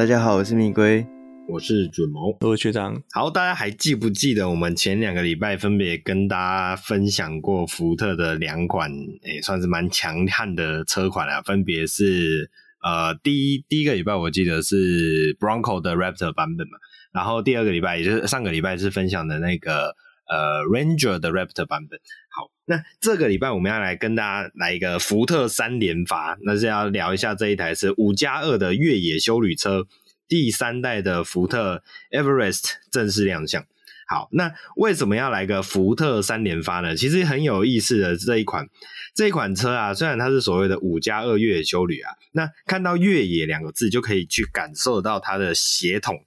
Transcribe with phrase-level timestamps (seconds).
[0.00, 1.06] 大家好，我是米龟，
[1.46, 3.02] 我是准毛，我是学长。
[3.12, 8.90] 好，大家还记不记得我们前两个礼拜分别跟大家分享过福特的两款，
[9.24, 12.50] 诶、欸，算是蛮强悍的车款啊，分别是
[12.82, 16.78] 呃，第一第一个礼拜我记得是 Bronco 的 Raptor 版本嘛，
[17.12, 19.94] 然后第二个礼拜也就是上个礼拜是分享的那个
[20.30, 21.98] 呃 Ranger 的 Raptor 版本。
[22.30, 29.86] 好，那这个礼拜我们要来跟大家来一个福特三连发，那是要聊一下这一台是五加二的越野休旅车，
[30.28, 33.64] 第三代的福特 Everest 正式亮相。
[34.06, 36.96] 好，那为什么要来个福特三连发呢？
[36.96, 38.68] 其实很有意思的这一款
[39.14, 46.24] 这一款车啊，虽然它是所谓的五加二越野休旅啊，那看到越野两个字就可以去感受到它的血统。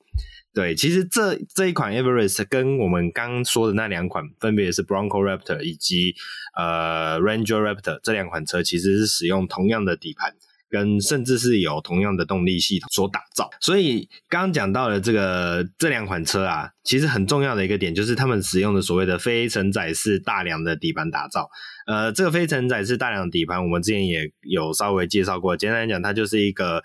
[0.53, 6.14] 对，其实这这一款 Everest 跟我们刚刚说的那两款，分别是 Bronco Raptor 以及
[6.55, 10.36] 呃 Ranger Raptor 这两款车，其实是使用同样的底盘，
[10.69, 13.50] 跟甚至是有同样的动力系统所打造。
[13.61, 21.50] 所以刚刚讲到的这个这两款车啊，其实很重要的一个点就是他们使用的所谓的非承载式大梁的底盘打造。
[21.88, 25.58] 呃，这个非承载式大梁底盘，我们之前也有稍微介绍过。
[25.58, 26.83] 简单来讲，它就是一个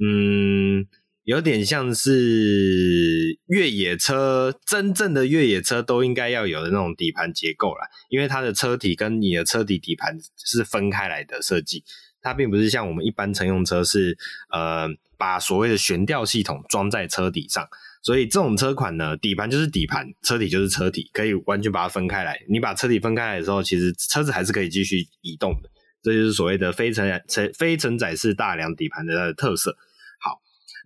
[0.00, 0.86] 嗯。
[1.28, 11.84] 有点像是越野车，真正的越野车都应该要有的那种底盘结构啦，因为它的车体跟你的车底底盘是分开来的设计，
[12.22, 14.16] 它并不是像我们一般乘用车是
[14.50, 17.68] 呃把所谓的悬吊系统装在车底上，
[18.02, 22.40] 所以这种车款呢，底盘就是底盘，车体就是车体，可以完全把它分开来。
[22.48, 25.68] 你把车体分开来的时候，其实车子还是可以继续移动的，
[26.02, 29.76] 这就是所谓的非承载非承载式大梁底盘的它的特色。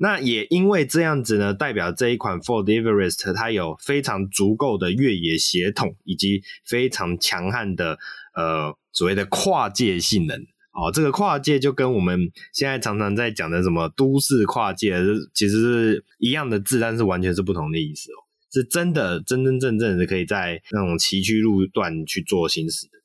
[0.02, 7.96] 那也因为这样子呢，代表这一款 Ford Everest 它有非常足够的越野协同，以及非常强悍的
[8.34, 10.36] 呃所谓的跨界性能。
[10.72, 14.96] 哦，这个跨界就跟我们现在常常在讲的什么都市跨界，
[15.34, 18.18] 其实是一样的字，但是完全是不同的意思哦。
[18.52, 22.98] 是真的真真正正的可以在那种崎岖路段去做行驶的。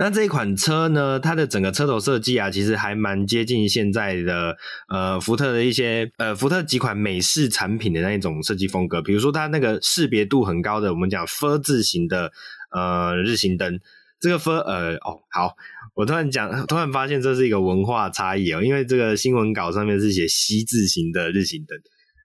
[0.00, 4.56] 那这一款车呢，它的整个车头设计啊，其实还蛮接近现在的
[4.88, 9.02] 呃福特的一些呃福特几款美式产品的那一种设计风格。
[9.02, 12.30] 比如说它那个识别度很高的，我们讲 “F” 字形的
[12.70, 13.80] 呃日行灯，
[14.20, 15.56] 这个 “F” 呃哦好，
[15.94, 21.76] 我突然讲，突然发现这是一个文化差异哦，因为这个新闻稿上面是写 “C” 字形的日行灯，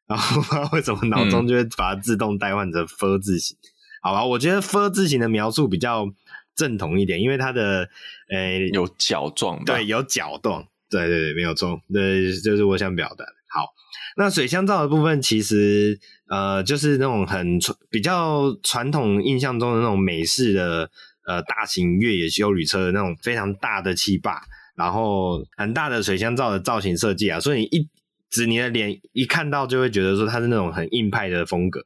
[0.05, 3.65] 然后 不知道为什么脑中就会把它自动代换成 “F” 字形，嗯、
[4.03, 4.23] 好吧？
[4.23, 6.05] 我觉得 “F” 字形的描述比较。
[6.55, 7.89] 正统一点，因为它的
[8.29, 13.33] 呃、欸、有角状，对，有角状，对对对，没有错，对，就是我想表达的。
[13.49, 13.67] 好，
[14.17, 20.89] 那水箱罩的部分其实呃就是那种很传比较传统印象中的那种美式的
[21.27, 24.41] 呃大型越野休旅车的那种非常大的气坝，
[24.75, 27.89] 然后很大的水箱罩的造型设计啊，所以你一
[28.31, 31.85] 指你的脸一看到就会觉得说它是那种很硬派的风格。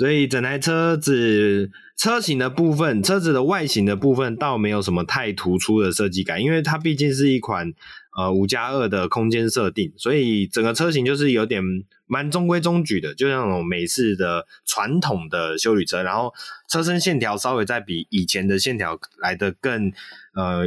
[0.00, 7.74] 所以整台车子车型的部分，车子的外形的部分倒没有什么太突出的设计感，因为它毕竟是一款
[8.16, 11.62] 呃五加二的空间设定，所以整个车型就是有点
[12.06, 16.32] 蛮中规中矩的，就像那种美式的传统的休旅车，然后
[16.66, 19.92] 车身线条稍微再比以前的线条来的更
[20.32, 20.64] 呃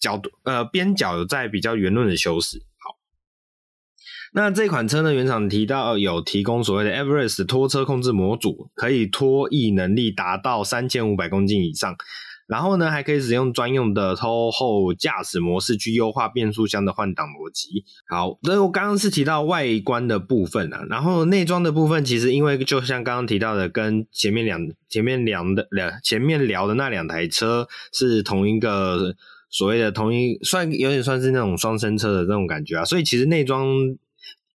[0.00, 2.60] 角度呃边角有在比较圆润的修饰。
[4.34, 11.94] 那这款车呢，原厂提到有提供所谓的 Everest 拖车控制模组，可以拖曳能力达到三千五百公斤以上。
[12.48, 17.84] 然后呢，还可以使用专用的拖后驾驶模式去优化变速箱的换挡逻辑。
[18.08, 29.14] 好，那我刚刚是提到外观的部分啊，然后内装的部分，其实因为就像刚刚提到的，跟前面两前面两的两前面聊的那两台车是同一个
[29.48, 33.66] 所谓的同一，算有点算是那种双生车的这种感觉啊，所以其实内装。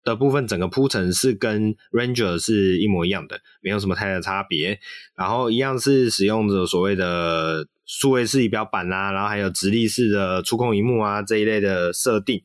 [0.06, 4.78] 的部分整个铺陈是跟 Ranger 是一模一样的，没有什么太大差别。
[5.16, 12.40] 然后一样是使用着所谓的数位式仪表板、啊，然后还有直立式的触控荧幕啊这一类的设定。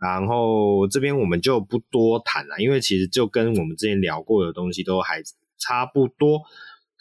[0.00, 5.20] 然后这边我们就不多谈了，因为其实就跟我们之前聊过的东西都还
[5.58, 6.42] 差不多。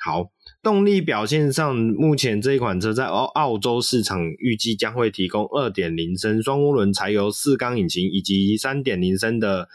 [0.04, 0.32] 好，
[0.64, 9.70] 动力表现上，目前这一款车在澳澳洲市场预计将会提供二点零升双涡轮柴油四缸引擎，以及三点零升的。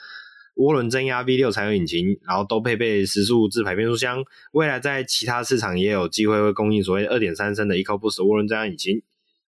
[0.56, 4.22] 涡轮增压 V6 柴油引擎，然后都配备时速自排变速箱。
[4.52, 9.02] 未来在其他市场也有机会会供应所谓二点三升的 EcoBoost 涡轮增压引擎。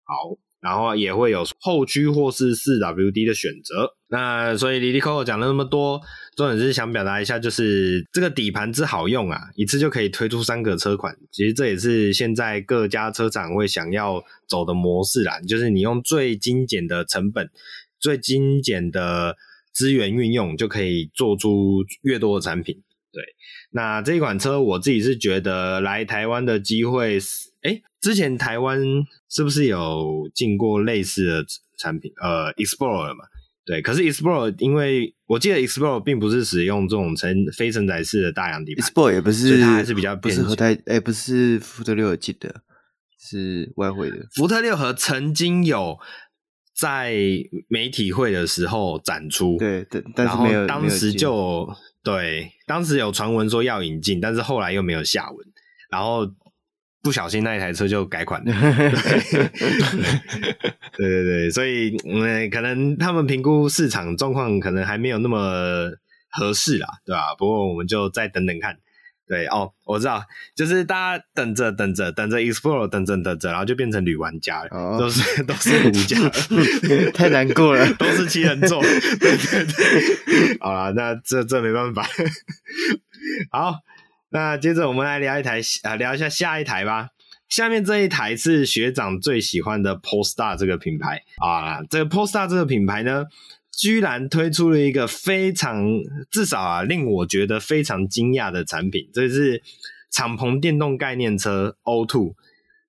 [0.05, 3.95] 好，然后也会有后驱或是四 WD 的选择。
[4.09, 6.01] 那所以哩哩扣扣讲了那么多，
[6.37, 11.17] 重点是想表达一下，就是这个底盘之好用啊，一次就可以推出三个车款。
[11.33, 17.51] 其实这也是现在各家车厂会想要走的模式啦，就是你用最精简的成本、
[17.99, 19.37] 最精简的。
[19.73, 22.83] 资源运用，就可以做出越多的产品。
[23.13, 23.23] 对，
[23.73, 28.81] 那这一款车我自己是觉得来台湾的机会是，诶，之前台湾
[29.29, 31.45] 是不是有进过类似的
[31.77, 32.11] 产品？
[32.23, 33.25] 呃，Explorer 嘛，
[33.67, 33.83] 对。
[33.83, 42.63] 可是 Explorer 因为我记得 Explorer 并不是使用这种承非承载式的大洋底盘，Explorer 也不是，它还是比较不是合台，哎，不是福特六，我记得
[43.21, 44.27] 是外汇的。
[44.35, 45.99] 福特六和曾经有
[46.75, 47.15] 在
[47.69, 51.69] 媒体会的时候展出，对对，但是没有，当时就。
[52.05, 55.39] 对，当时有传闻说要引进，但是后来又没有下文，
[55.89, 56.29] 然后
[57.01, 58.51] 不小心那一台车就改款了。
[60.99, 65.93] 对，对对对，所以嗯，可能他们评估市场状况可能还没有那么
[66.33, 67.37] 合适啦，对吧？
[67.39, 68.77] 不过我们就再等等看。
[69.27, 70.23] 对哦，我知道，
[70.55, 76.19] 就是大家等着等着等着 Explore 等着等着，然后就变成女玩家了，哦、都是都是玩家，
[77.15, 82.07] 太难过了，都是七人座，对对对，好啦，那这这没办法。
[83.51, 83.77] 好，
[84.31, 87.09] 那接着我们来聊一台啊，聊一下下一台吧。
[87.49, 93.25] 下面这一台是学长最喜欢的 Polestar 这个品牌啊，这个 Polestar 这个品牌呢。
[93.75, 95.87] 居然推出了一个非常
[96.31, 99.63] 至少啊令我觉得非常惊讶的产品，这是
[100.11, 102.35] 敞篷电动概念车 O Two。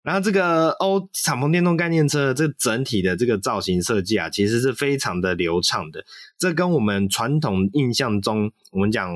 [0.04, 6.04] 然后这个 O 敞篷电动概念车这整体的这个造型设计啊，其实是非常的流畅的。
[6.38, 9.10] 这跟我们传统印象中我们讲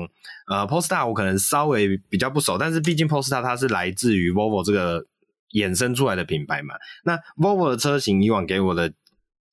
[0.48, 5.04] 呃 Polestar 我可能稍微比较不熟，但是毕竟 Polestar 它是来自于 Volvo 这个
[5.52, 6.74] 衍生出来的品牌嘛。
[7.04, 8.92] 那 Volvo 的车型以往给我的。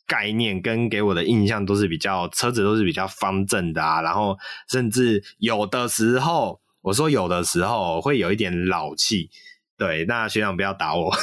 [0.07, 4.37] 概念跟给我的印象都是比较车子都是比较方正的啊，然后
[4.69, 9.29] 甚至有的时候，我说有的时候会有一点老气，
[9.77, 11.11] 对，那学长不要打我。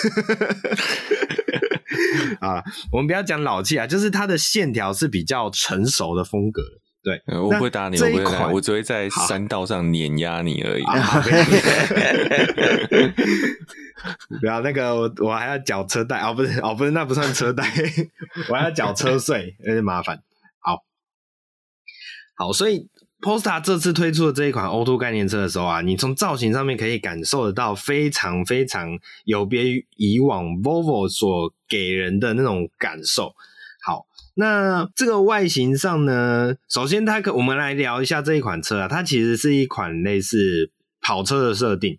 [2.41, 6.63] 啊，我们不要讲老气啊，就是它的线条是比较成熟的风格，
[7.05, 10.83] 对，我不会打你，我不会打，我只会在山道上碾压你而已。
[14.41, 17.65] 不要那个，我我还要缴车贷哦，不是哦，不是，那不算车贷，
[18.49, 20.23] 我还要缴车税，有点麻烦。
[20.61, 20.85] 好，
[22.35, 22.89] 好，所以
[23.21, 33.35] p o s t a 这次推出的这一款 O2 概念车的时候啊，你从造型上面可以感受得到非常非常有别于以往 Volvo 所给人的那种感受。
[33.85, 41.99] 好，那这个外形上呢，首先它可我们来聊一下这一款车啊，它其实是一款类似跑车的设定。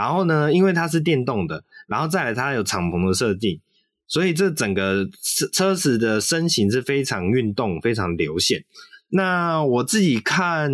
[0.00, 3.60] 然后呢，因为它是电动的，然后再来它有敞篷的设定，
[4.06, 8.64] 所以这整个车车子的身形是非常运动、非常流线。
[9.10, 10.72] 那我自己看，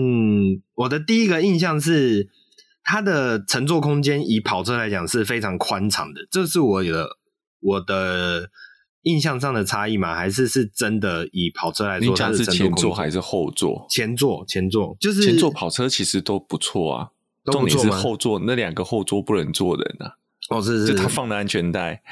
[0.76, 2.28] 我的第一个印象是
[2.84, 7.08] 它的乘坐空间以跑车来讲是非常宽敞的，这是我的
[7.58, 8.48] 我的
[9.02, 10.14] 印象上的差异吗？
[10.14, 13.88] 还是是真的以跑车来说，它是前座还是后座？
[13.90, 17.08] 前座，前座就是前座跑车其实都不错啊。
[17.52, 20.16] 重点是后座那两个后座不能坐人啊！
[20.50, 22.02] 哦，是是，就他放的安全带，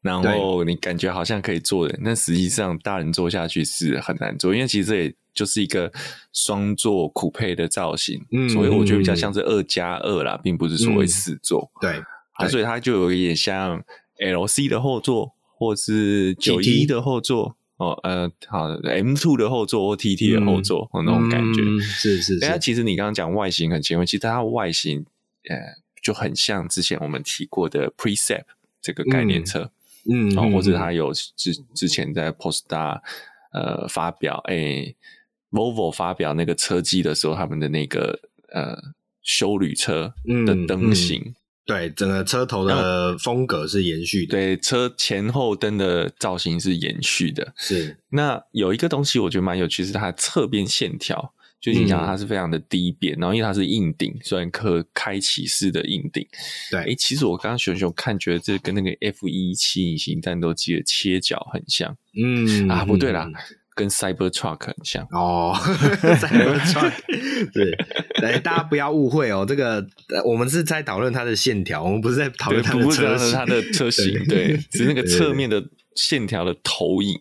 [0.00, 5.92] 然后你感觉好像可以坐人，但实际上大人坐下去是很难坐，因为其实这也就是一个
[6.32, 11.70] 双座苦配的造型，嗯，所以我觉得比较像是二加二啦，并不是所谓四座。
[11.76, 13.82] 嗯、对，啊，所以它就有一点像
[14.18, 17.56] LC 的后座，或是九一的后座。
[17.82, 22.38] 哦，呃，好，M two 的后座或 TT 的后座，嗯、那种感觉，嗯、是是是。
[22.38, 25.04] 但其实你刚刚讲外形很前卫，其实它的外形，
[25.48, 25.56] 呃，
[26.00, 28.44] 就很像之前我们提过的 Precept
[28.80, 29.72] 这个概念车，
[30.08, 33.00] 嗯，然后、哦、或者它有之之前在 Polestar
[33.52, 34.96] 呃发表，哎、欸、
[35.50, 38.20] Volvo 发表那个车机的时候，他们的那个
[38.52, 38.78] 呃
[39.22, 40.14] 修旅车
[40.46, 41.34] 的灯型。
[41.64, 44.32] 对，整个车头的风格是延续的。
[44.32, 47.52] 对，车前后灯的造型是延续的。
[47.56, 47.96] 是。
[48.10, 56.26] 那有一个东西我觉得蛮有趣，是它的侧边线条，就你讲它是非常的低扁，嗯、然后因为它是硬顶，虽然可开启式的硬顶。
[56.70, 56.80] 对。
[56.80, 61.96] 哎，其实我刚刚熊熊看，觉得这跟那个 F 一七隐形战斗机的切角很像。
[62.20, 62.68] 嗯。
[62.68, 63.24] 啊，不对啦。
[63.26, 63.34] 嗯
[63.74, 66.92] 跟 Cybertruck 很像哦， Cybertruck
[67.52, 67.70] 对，
[68.20, 69.82] 来大家不要误会哦，这个
[70.26, 75.62] 我们是在讨论它的线条，我们不是在讨论它的车型，它的车型对，对 只是那个侧面的
[75.96, 77.14] 线条的投影，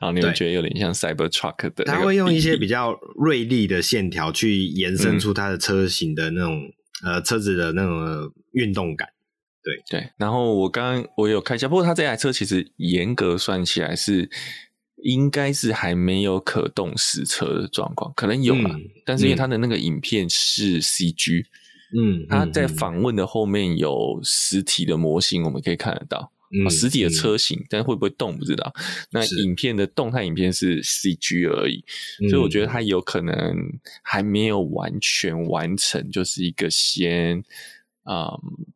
[0.00, 6.60] 然后你会觉得有点像 Cybertruck 的，它会用一些比较锐利的线条去延伸出它的车型的那种、
[7.04, 9.08] 嗯、呃车子的那种运动感，
[9.64, 10.10] 对对。
[10.16, 14.30] 然后我刚刚我有看一下，不过它这台车其实严格算起来是。
[15.02, 21.44] 应该是还没有可动实车的状况，可能有吧，嗯、但是因为他的那个影片是 CG，
[21.96, 26.32] 嗯，他在访问的后面有实体的模型，我们可以看得到，
[26.70, 28.72] 实体的车型，嗯、但会不会动不知道。
[29.10, 31.84] 那影片的动态影片是 CG 而已，
[32.28, 33.56] 所以我觉得它有可能
[34.02, 37.42] 还没有完全完成，就是一个先
[38.04, 38.32] 啊。
[38.34, 38.66] 嗯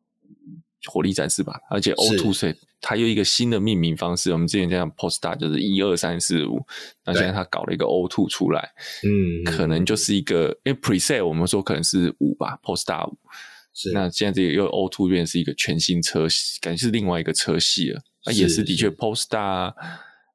[0.87, 4.32] 火力展示吧，而且 O2 所以它有一个新的命名方式。
[4.32, 6.60] 我们之前讲 Polestar 就是一二三四五，
[7.06, 8.72] 那现在它搞了一个 O two 出来，
[9.04, 13.16] 嗯，可能就是一个，因为 Preset 我们说可能是五吧，Polestar 五，
[13.72, 18.02] 是那现在这个又 O2 变成是一个全新车系，感觉是另外一个车系了。
[18.26, 19.72] 那也是的确 Polestar，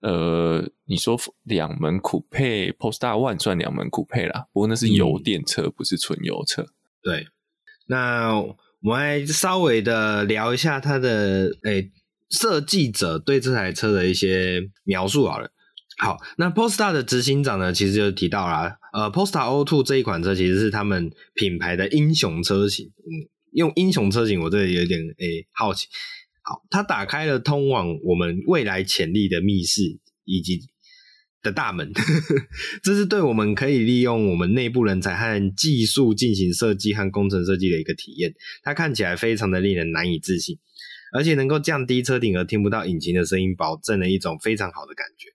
[0.02, 6.66] 呃，你说两门酷配 Polestar One 算两门酷配啦，不过那是油电车，嗯、不是纯油车。
[7.04, 7.28] 对，
[7.88, 8.42] 那。
[8.84, 11.92] 我们来稍微的聊一下它的诶
[12.30, 15.52] 设计者对这台车的一些描述好了。
[15.98, 22.88] 好，那 Polestar 的执行长呢，其实就提到了，呃，Polestar O2 这一款车其实是他们品牌的英雄车型。
[22.88, 25.88] 嗯，用英雄车型，我这里有点诶好奇。
[26.44, 30.62] 好，它打开了通往我们未来潜力的密室，以及。
[31.44, 31.94] 的大门，
[32.82, 38.34] 这是对我们可以利用我们内部人才和技术进行设计和工程设计的一个体验。
[38.64, 40.58] 它看起来非常的令人难以置信，
[41.14, 45.30] 而且能够降低车顶而听不到引擎的声音，保证了一种非常好的感觉。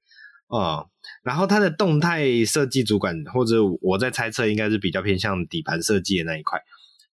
[0.49, 0.91] 哦、嗯，
[1.23, 6.61] 然后它的动态设计主管，或者我在猜测，应该是比较偏向底盘设计的那一块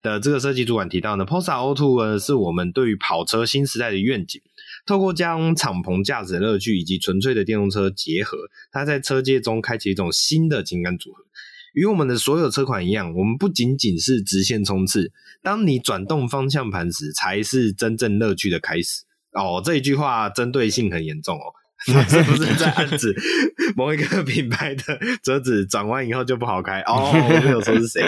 [0.02, 4.40] 的这个设计主管提到呢，Posa O2 呢是我们对于跑车新时代的愿景。
[4.86, 8.38] 透过将敞篷驾驶的乐趣以及纯粹的电动车结合，
[8.70, 11.25] 它在车界中开启一种新的情感组合。
[11.76, 19.02] 与我们的所有车款一样，我们不仅仅是直线冲刺，当你转动方向盘时，才是真正乐趣的开始。
[19.32, 21.52] 哦，这一句话针对性很严重哦，
[22.08, 23.14] 是不是在暗指
[23.76, 26.80] 某一个品牌的 车子转弯以后就不好开？
[26.80, 28.02] 哦，我没有说是谁。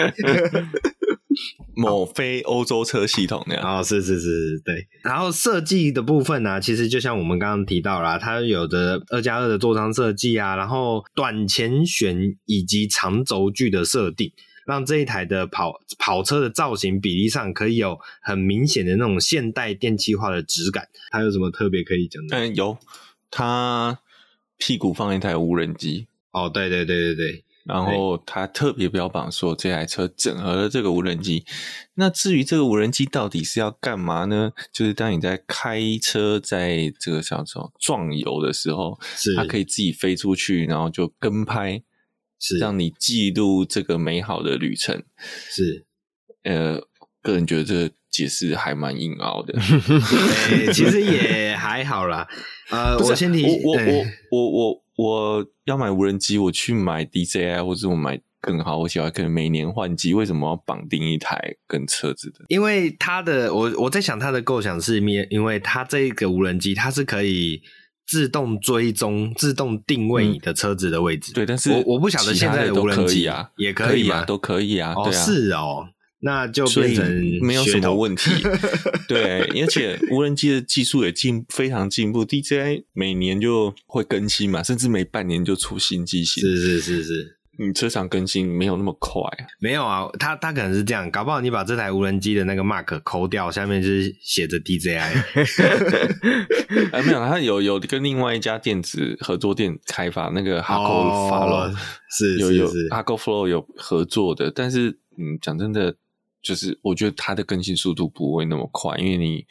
[1.75, 4.87] 某非欧洲车系统那样哦，是是是，对。
[5.03, 14.31] 然后设计的部分呢、啊，其实就像我们刚刚提到啦，它有的二加二的座舱设计啊，然后短前悬以及长轴距的设定，
[14.65, 20.87] 让这一台的跑跑车的造型比例上可以有很明显的那种现代电气化的质感。
[21.11, 22.37] 它有什么特别可以讲的？
[22.37, 22.77] 嗯，有，
[23.31, 23.99] 它
[24.57, 26.07] 屁股放一台无人机。
[26.31, 27.43] 哦，对对对对对。
[27.69, 31.45] 然后他特别标榜说，这台车整合了这个无人机。
[31.93, 34.51] 那至于这个无人机到底是要干嘛呢？
[34.73, 38.99] 就是当你在开车在这个叫做撞油的时候，
[39.37, 41.83] 它可以自己飞出去，然后就跟拍，
[42.39, 45.03] 是让你记录这个美好的旅程。
[45.49, 45.85] 是，
[46.43, 46.81] 呃，
[47.21, 49.53] 个人觉得这个解释还蛮硬凹的。
[50.49, 52.27] 对，其实也 还好啦。
[52.69, 54.83] 呃，我先提，我我我我我。
[54.99, 60.13] 我要买无人机，我去买 DJI，或者我买更好，我喜欢可能每年换机。
[60.13, 62.43] 为什么要绑定一台跟车子的？
[62.49, 64.99] 因为它的，我我在想它的构想是，
[65.29, 67.61] 因为它这个无人机它是可以
[68.05, 71.31] 自动追踪、自动定位你的车子的位置。
[71.31, 74.93] 嗯、对，但是我我不晓得现在的无人机啊，也可以啊，都可以啊。
[74.97, 75.87] 哦，对啊，是哦。
[76.21, 78.29] 那就变成没有什么问题，
[79.07, 86.43] 对，而且无人机的技术也进非常进步，DJI 每年就会更新嘛，甚至每半年就出新机型。
[86.43, 89.47] 是是是是，你车厂更新没有那么快啊？
[89.61, 94.99] 没有啊，他他可能是这样，搞不好你把这台无人机的那个 mark 抠掉，下面就是写着 DJI。
[96.91, 101.73] 哎， 没有，他有有跟另外一家电子合作店开发那个 Hako Flow，
[102.11, 105.95] 是有有 Hako Flow 有合作的，但是嗯，讲真的。
[106.41, 109.45] 就是我觉得它的更新速度不会那么快，因为你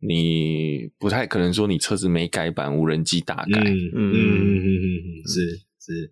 [0.00, 3.60] 你不太可能说你车子没改版，无人机大改。
[3.60, 6.10] 嗯嗯嗯嗯嗯，是是，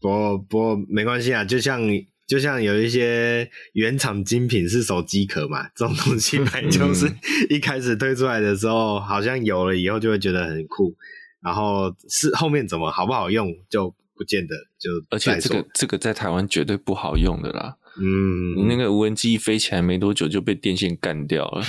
[0.00, 1.80] 不过不过没关系啊，就像
[2.26, 7.10] 就像有一些原厂精品是手机壳嘛，这种东西本来就是
[7.48, 10.94] 一开始推出来的时候，好像有了以后就会觉得很酷，
[11.40, 14.90] 然后是后面怎么好不好用就不见得就。
[15.10, 17.76] 而且这个这个在台湾绝对不好用的啦。
[17.98, 21.64] 嗯，你那个无人机飞起来没多久就被电线干掉了。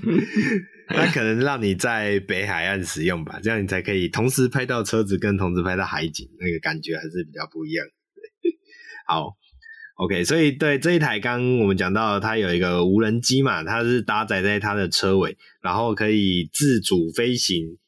[0.94, 7.86] 那可能让你在北海岸使用吧，这样你才可以同时拍到车子跟同时拍到海景，那个感觉还是比较不一样。
[8.42, 8.52] 对，
[9.06, 9.34] 好
[9.96, 17.78] ，OK，所以对这一台刚我们讲到它有一个无人机嘛，它是搭载在它的车尾，然后可以自主飞行，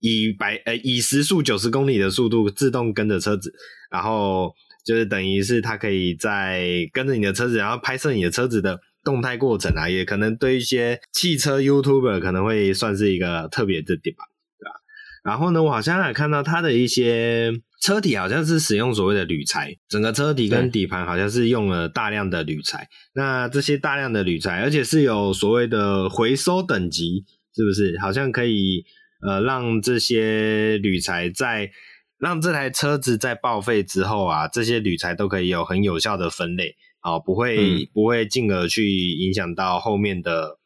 [0.00, 3.54] 以百呃以时速九十公里的速度自动跟着车子，
[3.90, 4.52] 然后。
[4.84, 14.24] 就是等于是它可以在跟着你的车子，然后拍摄你的车子的动态过程啊，也可能对一些汽车 YouTuber 可能会算是一个特别的点吧，
[14.58, 14.72] 对吧？
[15.24, 22.88] 然后呢，我好像还看到它的一些车体好像是使用所谓的铝材，整个车体跟底盘好像是用了大量的铝材。
[23.14, 27.24] 那这些大量的铝材，而且是有所谓的回收等级
[27.54, 27.98] 是不是？
[28.00, 28.84] 好像可以
[29.26, 31.70] 呃，让这些铝材在
[32.22, 40.56] 让这台车子在报废之后啊，这些铝材都可以有很有效的分类，啊，不会、嗯、不会进而去影响到后面的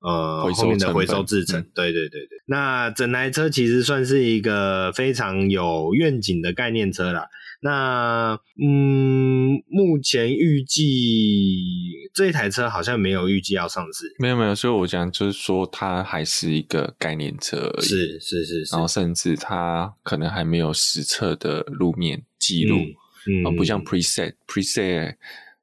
[0.00, 1.62] 呃后面的回收制成。
[1.72, 7.28] 对对对对，那整台车其实算是一个非常有愿景的概念车啦。
[7.66, 25.14] 那嗯，目前预计这一台车好像没有预计要上市，没有没有，所以我讲就是说它还是一个概念车而已，是是是，是，然后甚至它可能还没有实测的路面记录，嗯，嗯不像 preset preset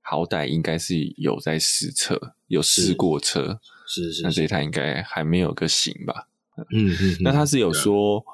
[0.01, 6.27] 好歹应该是有在实测，有试过车，是是，是，那这一台应该还没有个型吧，
[6.74, 8.25] 嗯嗯，嗯，那它是有说。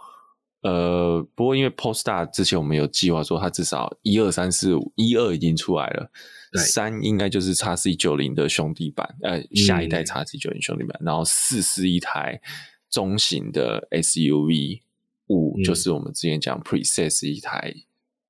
[0.68, 6.12] 呃，不过因为 Polestar 之前我们有计划说，它至少一二三四五一二已经出来了，
[6.58, 12.42] 三应该就是 XC 九零的兄弟版，呃，下一代 XC 九零兄弟版，嗯、然后四是一台
[12.90, 14.82] 中型的 SUV，
[15.28, 17.74] 五就是我们之前讲 Preset 是一台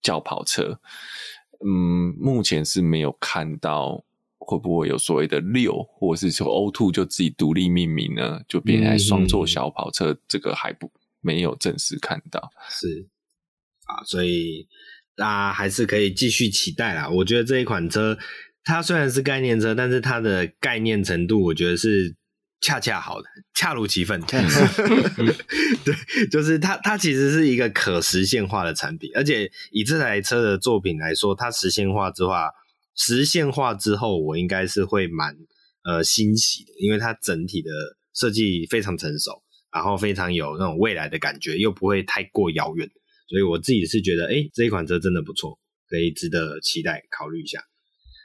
[0.03, 0.79] 轿跑车，
[1.65, 4.03] 嗯，目前是没有看到
[4.37, 10.91] 会不会有所谓的六，或者是说 O Two 就自己独立命名呢，就变成双座小跑车，嗯、这个还不。
[11.27, 13.05] 没有正式看到，是
[13.85, 14.65] 啊，所以
[15.17, 17.09] 大家还是可以继续期待啦。
[17.09, 18.17] 我觉得这一款车，
[18.63, 22.15] 它虽然是概念车，但是它的概念程度，我觉得是
[22.61, 24.21] 恰恰好的，恰如其分。
[25.83, 25.95] 对，
[26.31, 32.31] 就是它，它其实是一个可实现化的产品，而且以这台车的作品来说，它实现化之后，
[32.95, 35.35] 实现化之后，我应该是会蛮
[35.83, 37.69] 呃欣喜的，因为它整体的
[38.13, 39.43] 设计非常成熟。
[39.71, 42.89] 然后非常有那种未来的感觉，又不会太过遥远，
[43.27, 45.59] 所以我自己是觉得，哎，这一款车真的不错，
[45.89, 47.59] 可以值得期待，考虑一下。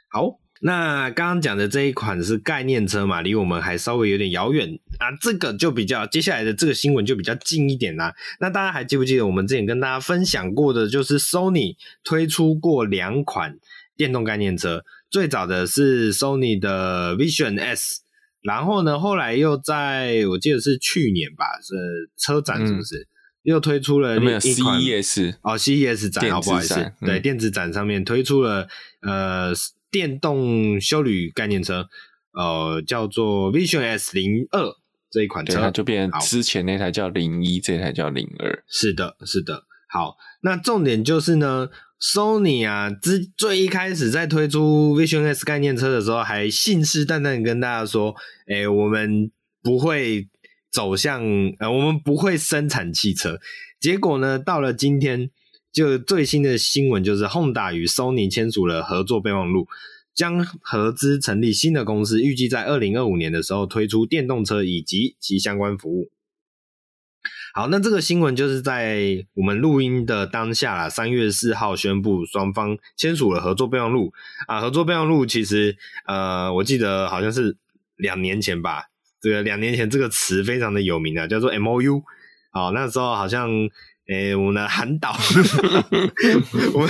[0.09, 5.11] 好，那刚刚讲的这一款是概念车嘛，离我们还稍微有点遥远啊。
[5.19, 8.13] 这个就比较接下来的这个新闻就比较近一点啦。
[8.39, 13.57] 那大家还记不记得我们之前跟大家分享过的，就是 Sony 推出过两款
[13.97, 18.02] 电动概念车，最早的是 Sony 的 Vision S。
[18.43, 21.73] 然后呢，后来又在我记得是去年吧，是
[22.17, 22.97] 车展是不是？
[22.99, 23.07] 嗯、
[23.43, 28.67] 又推出了没有 CES 哦，CES 展，好不好意思，嗯、对，电子展上面推出了
[29.01, 29.53] 呃
[29.89, 31.87] 电动修旅概念车，
[32.33, 34.75] 呃叫做 Vision S 零二
[35.09, 38.63] 这一款车，它就变成之前那台叫零一，这台叫零二。
[38.67, 39.63] 是的，是的。
[39.89, 41.69] 好，那重点就是呢。
[42.03, 48.13] Sony 啊，之最一开始在推出 Vision S 概念车的时候，还信誓旦旦跟大家说
[48.47, 50.27] ：“诶、我们不会
[50.69, 51.23] 走向
[51.59, 53.39] 呃，我们不会生产汽车。”
[53.79, 55.29] 结果呢，到了今天，
[55.71, 59.67] 就最新的新闻就是 Honda 与 Sony 签署了合作备忘录，
[60.13, 66.11] 将合资成立新的公司，预计在二零二五年的时候推出电动车以及其相关服务。
[67.55, 74.11] 好，那这个新闻就是在我们录音的当下啦，三月四号宣布双方签署了合作备忘录
[74.47, 74.59] 啊。
[74.59, 77.55] 合作备忘录其实呃，我记得好像是
[77.95, 78.85] 两年前吧，
[79.21, 82.01] 这个两年前这个词非常的有名啊，叫做 M O U。
[82.51, 83.47] 好，那时候好像
[84.07, 85.15] 诶、我们的韩导，
[86.73, 86.89] 我们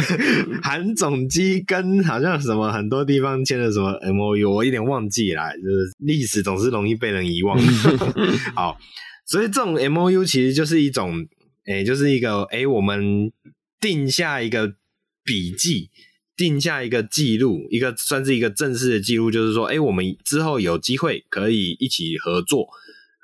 [0.64, 7.60] 韩总机跟好像什么很多地方签了什么 M O U，我有点忘记了，就是历史总是容易被人遗忘。
[8.56, 8.78] 好。
[9.26, 11.28] 所以这种 MOU 其实就是一种，
[11.66, 13.32] 诶、就是一个，诶、我们
[13.80, 14.76] 定下一个
[15.24, 15.90] 笔记，
[16.36, 22.68] 定下一个记录，一个算是一个正式的记录，就是说，诶、我们之后有机会可以一起合作，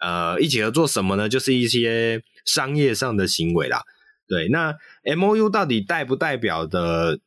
[0.02, 1.28] 呃，一起合作什么呢？
[1.28, 3.84] 就是一些商业上的行为啦。
[4.28, 7.20] 对，那 MOU 到底代不代表的？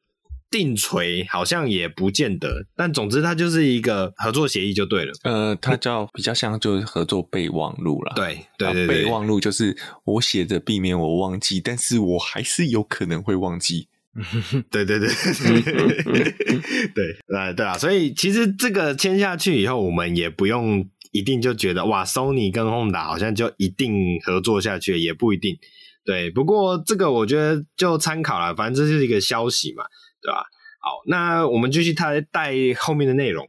[0.53, 5.13] 定锤好像也不见得，但总之它就是一个合作协议就对了。
[5.25, 8.13] 呃，它叫比较像就是合作备忘录啦。
[8.15, 13.89] 对对对，对，备忘录就是我写着避免我忘记，但是我还是有可能会忘记。
[14.71, 15.09] 对对对
[16.95, 25.57] 对，呃对啊，所以其实这个签下去以后，我们也不用一定就觉得哇，Sony 跟 Honda 好像就一定合作下去，也不一定。
[26.05, 29.85] 对，不过这个我觉得就参考了，反正这是一个消息嘛。
[30.23, 30.45] 对吧？
[30.81, 33.49] 好，那我们继续它带后面的内容。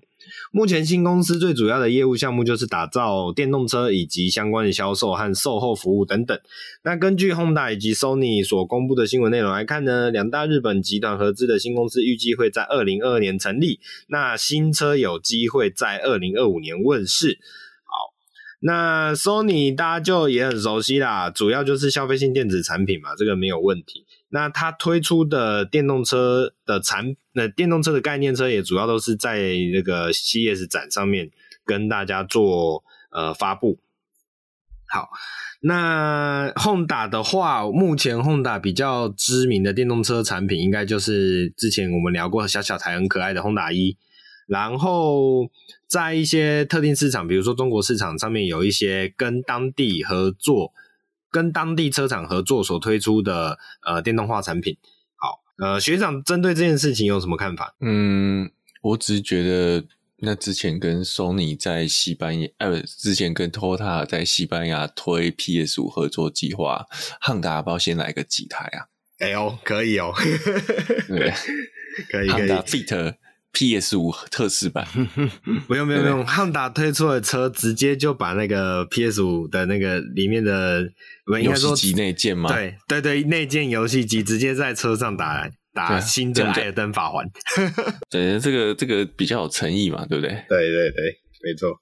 [0.52, 6.40] 目前新公司最主要的业务项目就是打造电动车以及相关的销售和售后服务等等。
[6.84, 13.80] 那根据 Honda 以及 Sony 所公布的新闻内容来看呢，两大日本集团合资的新公司预计会在二零二二年成立。
[14.08, 17.40] 那新车有机会在二零二五年问世。
[17.84, 18.14] 好，
[18.62, 24.06] 那 Sony 大家就也很熟悉啦，主要就是消费性电子产品嘛，这个没有问题。
[24.36, 29.38] 那它推出的电动车的产，那电动车的概念车也主要都是在
[29.72, 31.30] 那个 CES 展上面
[31.63, 33.78] 跟大家做呃发布。
[34.89, 35.10] 好，
[35.62, 43.96] 那 Honda 的话，目前 Honda 比较知名的电动车产品，应该就是之前我们聊过小小台很可爱的 Honda 一。
[44.48, 45.48] 然后
[45.88, 50.74] 在一些特定市场，比如说中国市场上面，有一些跟当地合作、
[51.34, 54.78] 跟当地车厂合作所推出的呃电动化产品。
[55.15, 57.76] 好，呃，学长针对这件事情有什么看法？
[57.82, 58.52] 嗯，
[58.84, 59.86] 我只是觉得。
[60.26, 66.86] 那之前跟 Sony 在西班牙，呃，之前跟 Toyota 在西班牙推 PS 五合作计划，
[67.19, 68.88] 汉达要不要先来个几台啊？
[69.19, 70.13] 哎呦，可以哦，
[71.10, 71.34] 对，
[72.10, 72.30] 可以，可以。
[72.30, 73.15] 汉达 Fit
[73.54, 74.86] PS 五特仕版，
[75.68, 80.84] 不用不用不用，汉达推出的车直接就把那个 PS 五的那个里面的
[81.42, 82.52] 游戏机内建吗？
[82.54, 85.52] 对对对，内建游戏机直接在车上打来。
[85.76, 87.26] 打新的艾尔登法环，
[88.08, 90.30] 对，这个这个比较有诚意嘛，对不对？
[90.48, 91.04] 对对对，
[91.44, 91.82] 没错。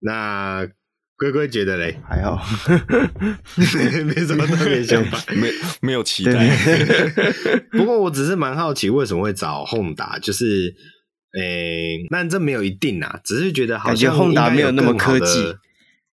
[0.00, 0.68] 那
[1.16, 2.38] 龟龟觉得嘞，还好，
[4.04, 6.54] 没什么特别想法，没没有期待。
[7.72, 10.20] 不过我只是蛮好奇，为什么会找 Honda？
[10.20, 10.74] 就是，
[11.36, 15.56] 诶、欸，那这没有一定啊，只是觉得好像 Honda 没有那么科技，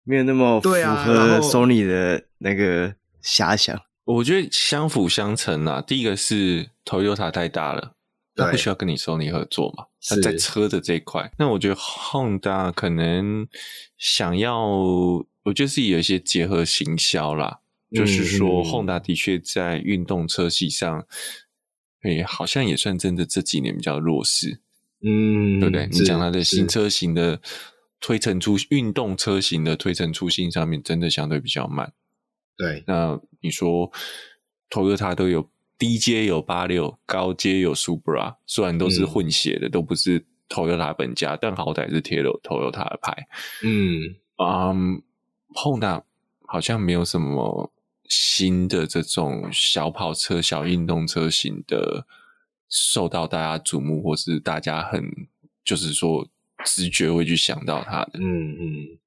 [0.05, 3.81] 没有那么符合 Sony 的那个遐想。
[4.05, 5.83] 我觉得相辅相成啊。
[5.83, 7.93] 第一个是 Toyota 太大了，
[8.35, 9.87] 他不需要跟你 Sony 合作嘛。
[10.09, 13.47] 他在车的这一块，那我觉得 Honda 可能
[13.99, 17.59] 想要，我觉得是有一些结合行销啦。
[17.91, 21.05] 嗯、就是说，Honda 的确在运动车系上，
[22.05, 24.61] 诶，好像也算真的这几年比较弱势。
[25.05, 25.87] 嗯，对不对？
[25.91, 27.41] 你讲它的新车型的
[28.01, 31.93] 推陈出运动车型的推陈出新上面，真的相对比较慢。
[32.57, 33.93] 对，那你说
[34.69, 43.29] ，Toyota 都有低阶有八六，高阶有 Supra，虽然都是混血的，嗯、都不是 Toyota 本家，但好歹是贴了 Toyota 的牌。
[43.63, 46.03] 嗯，啊、um,，Honda
[46.47, 47.73] 好像没有什么
[48.09, 52.07] 新的这种小跑车、小运动车型的
[52.71, 55.05] 受到大家瞩目，或是大家很
[55.65, 56.29] 就是说
[56.65, 58.13] 直觉会去想到它的。
[58.15, 58.99] 嗯嗯。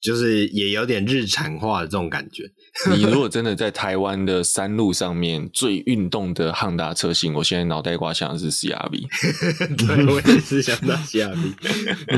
[0.00, 2.42] 就是也有点日产化的这种感觉。
[2.94, 9.06] 你如果真的在台湾的山路上面最运动的汉达车型，我现在脑袋瓜想的是 CRV。
[9.78, 11.54] 对，我也是想到 CRV。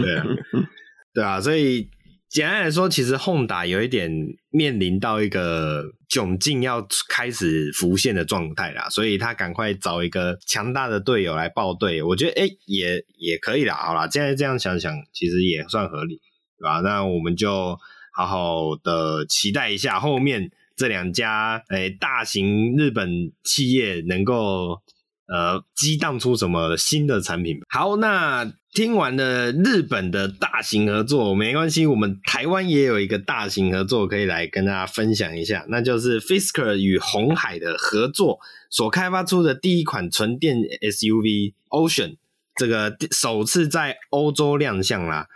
[0.01, 0.25] 对啊，
[1.15, 1.89] 对啊，所以
[2.29, 4.11] 简单来说，其实 Honda 有一点
[4.51, 12.03] 面临到一个窘境要开始浮现的状态啦，所以他赶快找一个强大的队友来报队。
[12.03, 13.75] 我觉得哎、也也可以啦。
[13.75, 16.21] 好啦，现在这样想想，其实也算合理。
[16.59, 16.81] 对吧？
[16.81, 17.77] 那我们就
[18.15, 24.81] 好好的期待一下后面这两家诶、大型日本企业能够
[25.29, 27.59] 呃激荡出什么新的产品。
[27.69, 42.17] 好，那听完了日本的大型合作，没关系，我们台湾也有一个大型合作可以来跟大家分享一下，那就是 Fisker 与鸿海的合作所开发出的第一款纯电 SUV Ocean，
[42.57, 45.27] 这个首次在欧洲亮相啦。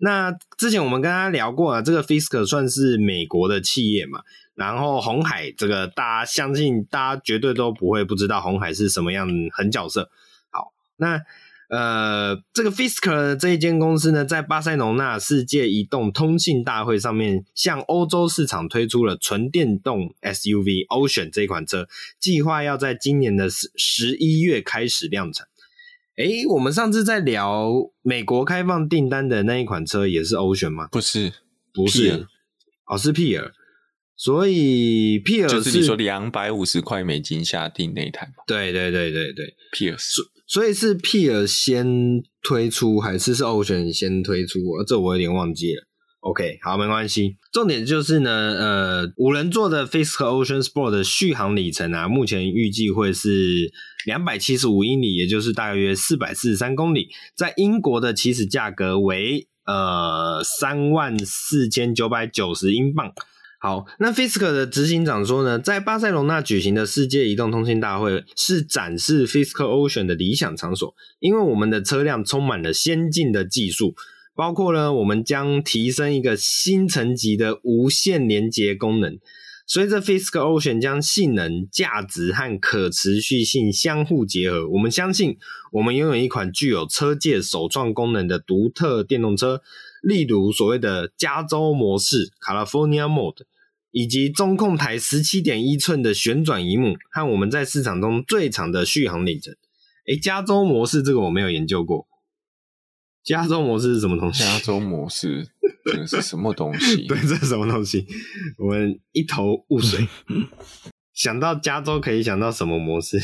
[0.00, 4.20] 那之前我们跟他聊过啊，这个 Fisker 算是美国的企业嘛，
[4.58, 10.10] 然后红海这个大家相信大家绝对都不会不知道红海是什么样狠角色。
[10.50, 11.20] 好，那
[11.68, 21.86] 呃这个 Fisker 这一间公司呢，在巴塞隆纳世界移动通信大会上面，向欧洲市场推出了纯电动 SUV Ocean 这一款车，
[22.18, 25.46] 计划要在今年的十十一月开始量产。
[26.16, 27.70] 诶，我们上次在聊
[28.02, 30.88] 美国开放订单的那一款车也是 Ocean 吗？
[30.90, 31.32] 不是，
[31.72, 32.26] 不是，Peer
[32.86, 33.52] 哦，是 Peer。
[34.18, 38.42] 所以 Peer 是，就是你说两百五十块美金下订那一台吗？
[38.48, 39.96] 对对对对对，Peer。
[39.96, 44.58] 所所以是 Peer 先推出，还是是 Ocean 先推出？
[44.84, 45.84] 这我有点忘记了。
[46.20, 47.36] OK，好，没关系。
[47.52, 53.70] 重点就是呢，呃，五人座的 Fisker Ocean Sport 的续航里程啊，目前预计会是
[54.04, 57.08] 两百七十五英里，也就是大约四百四十三公里。
[57.36, 63.12] 在英国的起始价格为呃三万四千九百九十英镑。
[63.60, 73.94] 好，那 Fisk 的执行长说呢，在巴塞隆纳举行的世界移动通信大会是展示 Fisk Ocean 的理想场所，因为我们的车辆充满了先进的技术。
[74.36, 79.18] 包括呢，我们将提升一个新层级的无线连接功能。
[79.66, 85.36] 随着 Fisk Ocean 将性能、价值和可持续性相互结合，我们相信
[85.72, 89.60] 我们拥有一款具有车界首创功能的独特电动车，
[90.08, 93.42] 例如所谓的加州模式 （California Mode）
[93.90, 99.54] 以及中控台十七点一寸的旋转萤幕，和我们在市场中最长的续航里程。
[100.06, 102.06] 诶，加州模式这个我没有研究过。
[103.22, 104.42] 加州模式是什么东西？
[104.42, 105.46] 加州模式
[105.84, 107.04] 这是什么东西？
[107.06, 108.06] 对，这是什么东西？
[108.56, 110.08] 我们一头雾水。
[111.12, 113.18] 想到加州可以想到什么模式？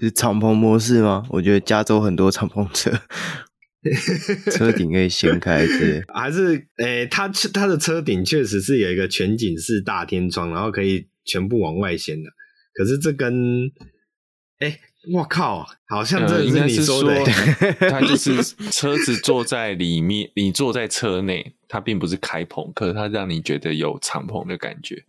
[0.00, 1.26] 是敞篷模式吗？
[1.28, 2.90] 我觉得加州很多敞篷车，
[4.50, 6.56] 车顶可以掀开，对还是？
[6.78, 12.30] 诶、欸，它它的车顶确实是有一个全景式大天窗，然后可以全部往外掀的。
[12.74, 13.32] 可是这跟
[14.60, 14.68] 诶。
[14.70, 14.80] 欸
[15.14, 17.14] 我靠，好像这是你说的，
[17.88, 21.52] 他就 是车子坐在里面，你坐在车内。
[21.68, 25.02] 它并不是开篷，可是它让你觉得有敞篷的感觉。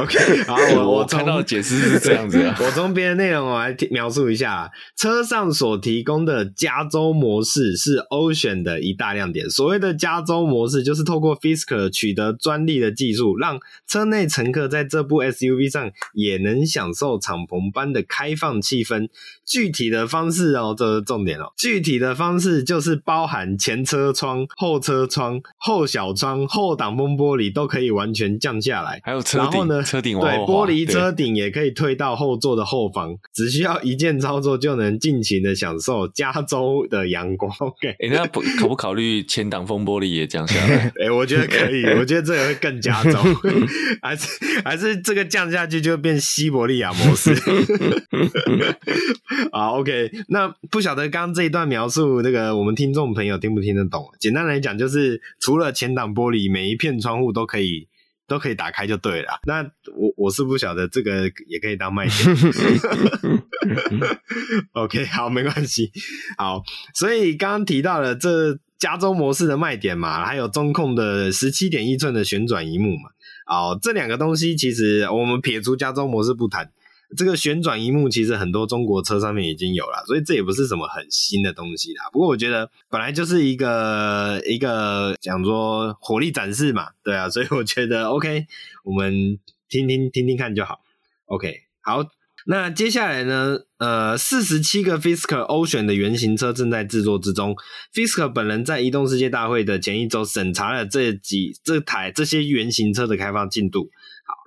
[0.00, 2.56] OK，好，我我看到的解释是这样子啊。
[2.60, 4.68] 我从别的内容我来描述一下，
[4.98, 9.48] 车上所提供的加州模式是 Ocean 的一大亮点。
[9.48, 18.99] 所谓的加州模式，就是透过 Fisker 取得专利的技术，让车内乘客在这部 SUV 上也能享受敞篷般的开放气氛。
[19.46, 21.52] 具体的方式哦，这是重点哦。
[21.56, 37.50] 具体的方式就是包含前车窗、后车窗、后小窗、后挡风玻璃都可以完全降下来，还有车顶，呢，车顶对，玻璃车顶也可以退到后座的后方，只需要一键操作就能尽情的享受加州的阳光。
[37.60, 40.76] OK，哎、欸，那不考不考虑前挡风玻璃也降下来？
[41.00, 43.18] 哎、欸，我觉得可以，我觉得这个会更加州，
[44.02, 44.28] 还是
[44.64, 47.34] 还是这个降下去就变西伯利亚模式。
[49.52, 54.04] 好，OK，那不晓得刚刚这一段描述，那个我们听众朋友听不听得懂？
[54.18, 54.76] 简单来讲。
[54.76, 57.86] 就是除了前挡玻璃，每一片窗户都可以
[58.26, 59.40] 都可以打开就对了。
[59.44, 59.62] 那
[59.94, 62.14] 我我是不晓得这个也可以当卖点。
[64.72, 65.92] OK，好，没关系。
[66.38, 66.62] 好，
[66.94, 73.10] 所以刚刚提到了这加州模式的卖点嘛，还有中控的十七点一寸的旋转萤幕嘛。
[73.44, 76.70] 好，这两个东西其实我们撇除加州模式不谈。
[77.16, 82.04] 这个旋转荧幕其实很多中国车上面已经有了，所以这也不是什么很新的东西啦。
[82.12, 88.46] 不过我觉得本来就是一个一个讲说火力展示嘛，对啊，所以我觉得 OK，
[88.84, 90.80] 我们听听听听看就好。
[91.26, 92.04] OK，好，
[92.46, 97.56] 那接下来呢，呃，四十七个 Fisker Ocean 的原型车正在制作之中。
[97.92, 103.90] Fisker 本人在移动世界大会的前一周审查了这几这台这些原型车的开发进度。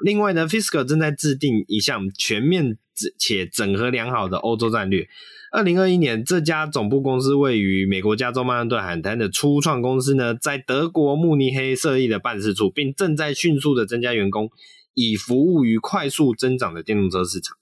[0.03, 2.77] 另外呢，Fisker 正在制定一项全面
[3.17, 5.07] 且整合良好的欧洲战略。
[5.51, 14.49] 二零二一年，这家总部公司位于美国加州曼哈顿海滩的初创公司呢，在德国慕尼黑设立了办事处，并正在迅速的增加员工，
[14.95, 17.55] 以服务于快速增长的电动车市场。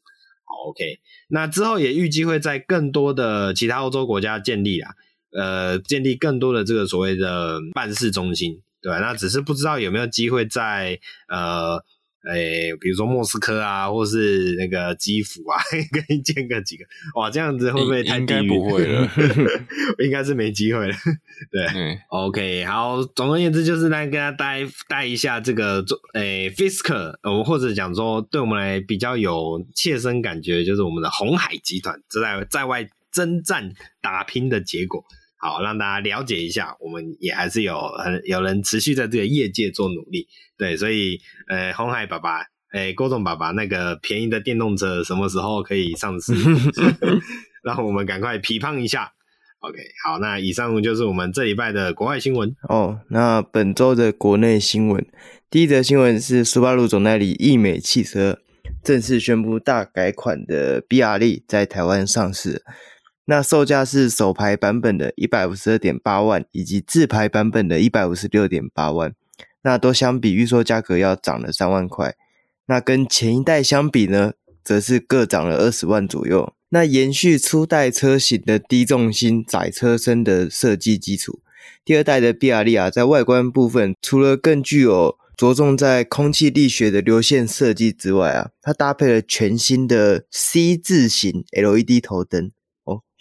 [0.46, 4.92] 好，OK，那之后也预计会在更多的其他欧洲国家建立啊，
[5.38, 9.00] 呃，建立更多的这个所谓的办事中心，对吧？
[9.00, 11.84] 那只是不知道有没有机会在呃。
[12.24, 15.58] 哎、欸，比如说莫斯科啊，或是那个基辅啊，
[15.92, 17.30] 可以见个几个哇？
[17.30, 18.22] 这样子会不会太低？
[18.22, 19.10] 应该不会了，
[20.04, 20.94] 应该是没机会了。
[21.52, 35.04] 对、嗯、，OK，好，总而言之就是来跟大家带带一下这个做，哎、欸、Fisker，呃，或者讲说对我们来比较有切身感觉，就是我们的红海集团在在外征战打拼的结果。
[35.42, 46.36] 好，让大家了解一下，我们也还是有很有人持续在这个业界做努力，对，所以呃，红海爸爸，哎，郭总爸爸，那个便宜的电动车什么时候可以上市？
[47.66, 49.14] 让我们赶快批判一下。
[49.62, 53.00] OK，好，那以上就是我们这礼拜的国外新闻哦。
[53.10, 55.04] 那本周的国内新闻，
[55.50, 58.40] 第一则新闻是苏巴鲁总代理易美汽车
[58.84, 62.64] 正式宣布大改款的 BRZ 在台湾上市。
[63.32, 69.14] 那售价是首排版本的一百五十二点八万，以及自排版本的一百五十六点八万，
[69.62, 72.18] 那都相比预售价格要涨了三万块。
[72.66, 74.34] 那跟前一代相比呢，
[74.66, 76.54] 则是各涨了二十万左右。
[76.72, 81.40] 那延续初代车型的低重心窄车身的设计基础，
[81.86, 92.52] 第二代的 BRZ 啊，在外观部分除了更具有着重在空气力学的流线设计之外啊，它搭配了全新的 C 字型 LED 头灯。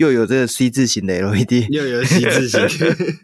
[0.01, 2.69] 哦，又有这个 C 字型的 LED，又有 C 字型，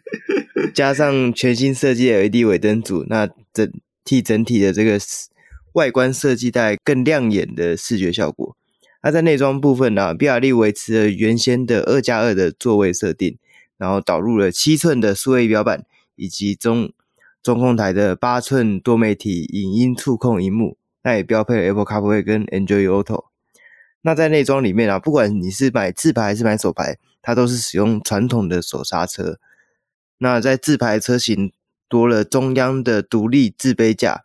[0.75, 3.73] 加上全新设计的 LED 尾灯组，那整
[4.05, 4.99] 替整体的这个
[5.73, 8.57] 外观设计带来更亮眼的视觉效果。
[9.03, 13.39] 那在内装部分呢比亚迪维持了原先的二加二的座位设定，
[13.79, 15.85] 然后导入了七寸的数位仪表板，
[16.17, 16.93] 以及中
[17.43, 23.27] 中控台的八寸多媒体影音触控荧幕，那也标配了 Apple CarPlay 跟 Android Auto。
[24.07, 29.41] 那在内装里面啊，不管你是买自排还是买手排，它都是使用传统的手刹车。
[30.19, 31.53] 那在自排车型
[31.89, 34.25] 多了中央的独立置杯架，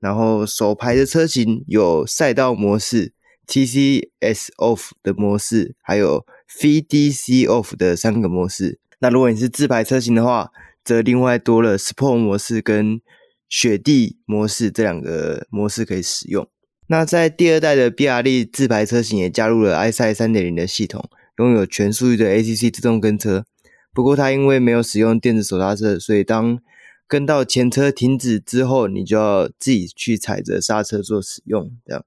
[0.00, 3.12] 然后手排的车型有赛道模式、
[3.46, 6.26] TCS Off 的模式，还有
[6.58, 8.80] VDC Off 的三个模式。
[8.98, 10.50] 那如果你是自排车型的话，
[10.82, 13.00] 则另外多了 Sport 模式跟
[13.48, 16.48] 雪地模式这两个模式可以使用。
[16.88, 23.44] 那在第二代的比亚力自排车型也加入了 EyeSight 3.0的系统，拥有全速域的 ACC 自动跟车。
[23.92, 26.58] 不过它因为没有使用电子手刹车，所以当
[27.06, 31.70] 跟到前车停止之后，你就要自己去踩着刹车做使用。
[31.86, 32.04] 这样。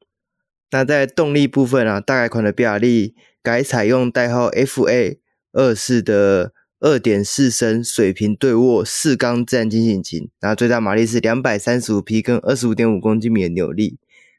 [0.71, 5.17] 那在动力部分啊，大改款的比亚力改采用代号 FA
[5.53, 6.53] 二四的。
[6.81, 13.97] 二点四升水平对卧四缸自然进气引擎，然后最大马力是两百三十五匹，跟二十五点五公斤米的扭力，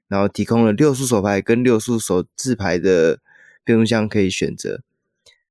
[0.09, 3.21] 然后提供了六速手排跟六速手自排的
[3.65, 4.81] 变速箱可以选择。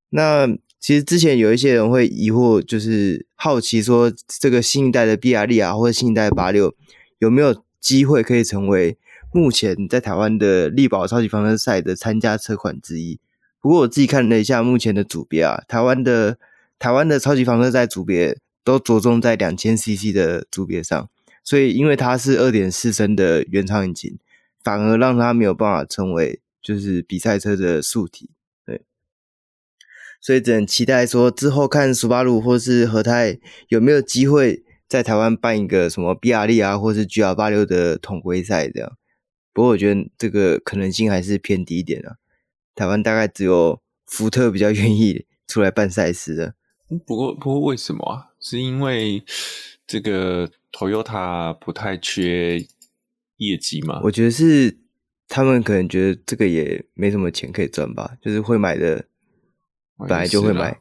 [0.09, 0.47] 那
[0.79, 6.73] 其实之前有一些人会疑惑，就是好奇说这个新一代的比亚力啊，或者新一代八六
[7.19, 8.97] 有没有机会可以成为
[9.31, 13.19] 目前在台湾的力宝超级房车赛的参加车款之一？
[13.59, 16.37] 不过我自己看了一下目前的组别啊，台湾的。
[16.77, 21.09] 台湾的超级房车赛组别都着重在两千 CC 的组别上，
[21.41, 24.17] 所以因为它是二点四升的原厂引擎，
[24.65, 28.31] 反而让他没有办法成为就是比赛车的素体。
[28.65, 28.83] 对，
[30.19, 38.97] 所以只能期待说之后看苏巴鲁或是和泰有没有机会在台湾办一个什么比亚力啊，或是 GR 八六的统规赛这样。
[39.53, 42.15] 不过我觉得这个可能性还是偏低一点啊。
[42.73, 46.55] 台湾大概只有福特比较愿意出来办赛事的。
[47.05, 48.33] 不过，不过为什么啊？
[48.39, 49.23] 是因为
[49.87, 52.59] 这个 Toyota 不太缺
[53.37, 54.01] 业绩吗？
[54.03, 54.77] 我觉得是
[55.27, 59.05] 他们可能觉得这个也没什么钱可以赚吧，就是会买的
[59.97, 60.79] 本来就会买，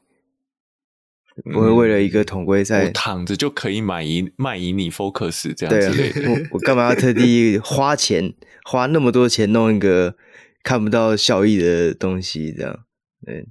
[1.53, 6.31] 不会为了一个统规赛、躺着就可以买一卖一你 Focus 这样之类的。
[6.31, 10.17] 我我干嘛要特地花钱花那么多钱弄一个
[10.63, 12.53] 看不到效益的东西？
[12.53, 12.85] 这样
[13.25, 13.47] 对。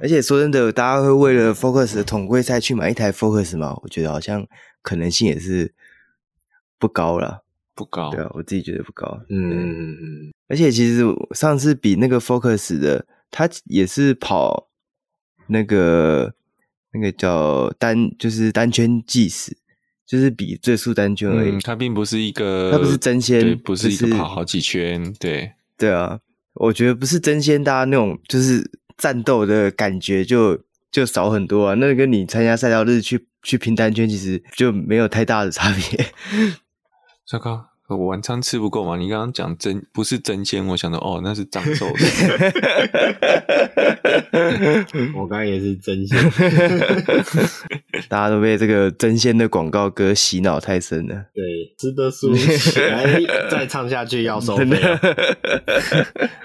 [0.00, 3.78] 而且说真的，大家会为了 Focus 的统规赛去买一台 Focus 吗？
[3.80, 4.44] 我觉得好像
[4.82, 5.72] 可能性也是
[6.80, 7.43] 不高了，
[7.74, 8.10] 不高。
[8.10, 9.20] 对啊，我自己觉得不高。
[9.28, 10.32] 嗯嗯嗯。
[10.48, 14.68] 而且其实上次比那个 Focus 的，他也是跑
[15.48, 16.34] 那个
[16.92, 19.56] 那个叫单，就是单圈计时，
[20.06, 21.58] 就是比最速单圈而已。
[21.60, 25.12] 他、嗯、并不是一个，他不是争先，不是一个跑好几圈。
[25.18, 26.20] 对对啊，
[26.54, 28.70] 我觉得不是争先，大家那种就是。
[28.96, 30.56] 战斗的感觉就
[30.92, 31.74] 就少很多啊！
[31.74, 36.06] 那个、跟你参加赛道日去去拼单圈，其实就没有太大的差别。
[37.26, 37.66] 糟糕。
[37.86, 38.96] 我晚餐吃不够嘛？
[38.96, 41.94] 你刚刚讲真不是真鲜，我想到哦，那是长寿的。
[45.14, 46.18] 我刚刚也是真鲜，
[48.08, 51.14] 大家都被这个真鲜的广告歌洗脑太深了。
[51.34, 51.44] 对，
[51.76, 54.80] 值得输来再唱下去要收费，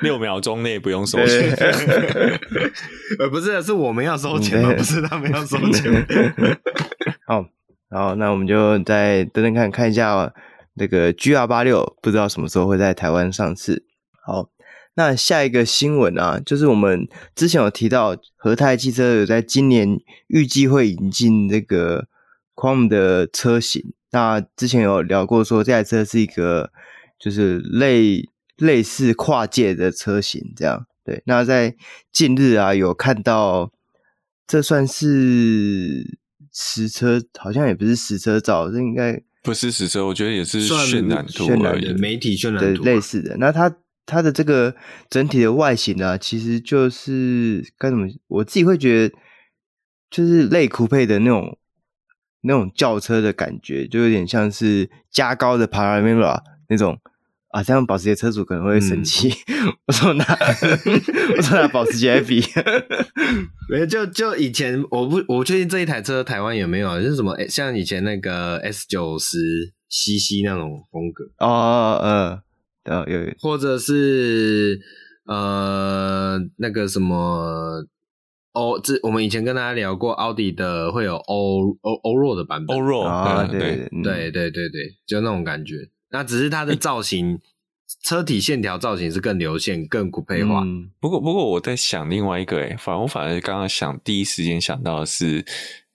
[0.02, 1.50] 六秒钟内不用收钱。
[3.18, 4.74] 呃，不是，是我们要收钱吗？
[4.78, 6.06] 不是他们要收钱。
[7.26, 7.46] 好，
[7.90, 10.34] 好，那我们就再等等看看一下。
[10.80, 13.84] 这个 GR 八六不知道什么时候会在台湾上市。
[14.26, 14.50] 好，
[14.94, 22.08] 那下一个新闻啊，就是我们之前有提到和泰汽车有在今年预计会引进这个
[22.56, 23.92] Quam 的车型。
[24.12, 26.72] 那之前有聊过说这台车是一个
[27.20, 31.22] 就是类类似跨界的车型，这样对。
[31.26, 31.76] 那在
[32.14, 33.70] 近日啊，有看到
[34.48, 36.18] 这算是
[36.54, 39.22] 实车，好像也不是实车照，这应该。
[39.42, 43.38] 不是实车，我觉得也是渲染图而已，媒体渲染图类似的。
[43.38, 43.74] 那它
[44.06, 44.76] 它的这个
[45.10, 48.08] 整体的外形呢，其实就是该怎么？
[48.28, 49.16] 我自己会觉得，
[50.10, 51.58] 就是类酷配的那种
[52.42, 57.00] 那种轿车的感觉，就有点像是加高的 Panamera 那种。
[57.50, 59.30] 啊，这样保时捷车主可能会生气。
[59.48, 60.24] 嗯、我说拿，
[61.38, 62.44] 我说拿保时捷来比，
[63.70, 74.80] 没有就就以前我不我确定这一台车台湾有没有，就是什么像以前那个 S 九十 CC 那种风格哦，嗯，哦有，有，或者是
[75.26, 77.84] 呃那个什么
[78.52, 85.76] 欧这我们以前跟大家聊过奥迪的会有欧欧欧若的版本，欧若啊，对对对对对对，就那种感觉。
[86.12, 87.42] 那只是它的造型，欸、
[88.04, 90.62] 车体线条造型是更流线、更酷配化。
[90.64, 95.46] 嗯、不过，不过我在想另外一个、欸，哎，反而我反而刚刚想第一时间想到的是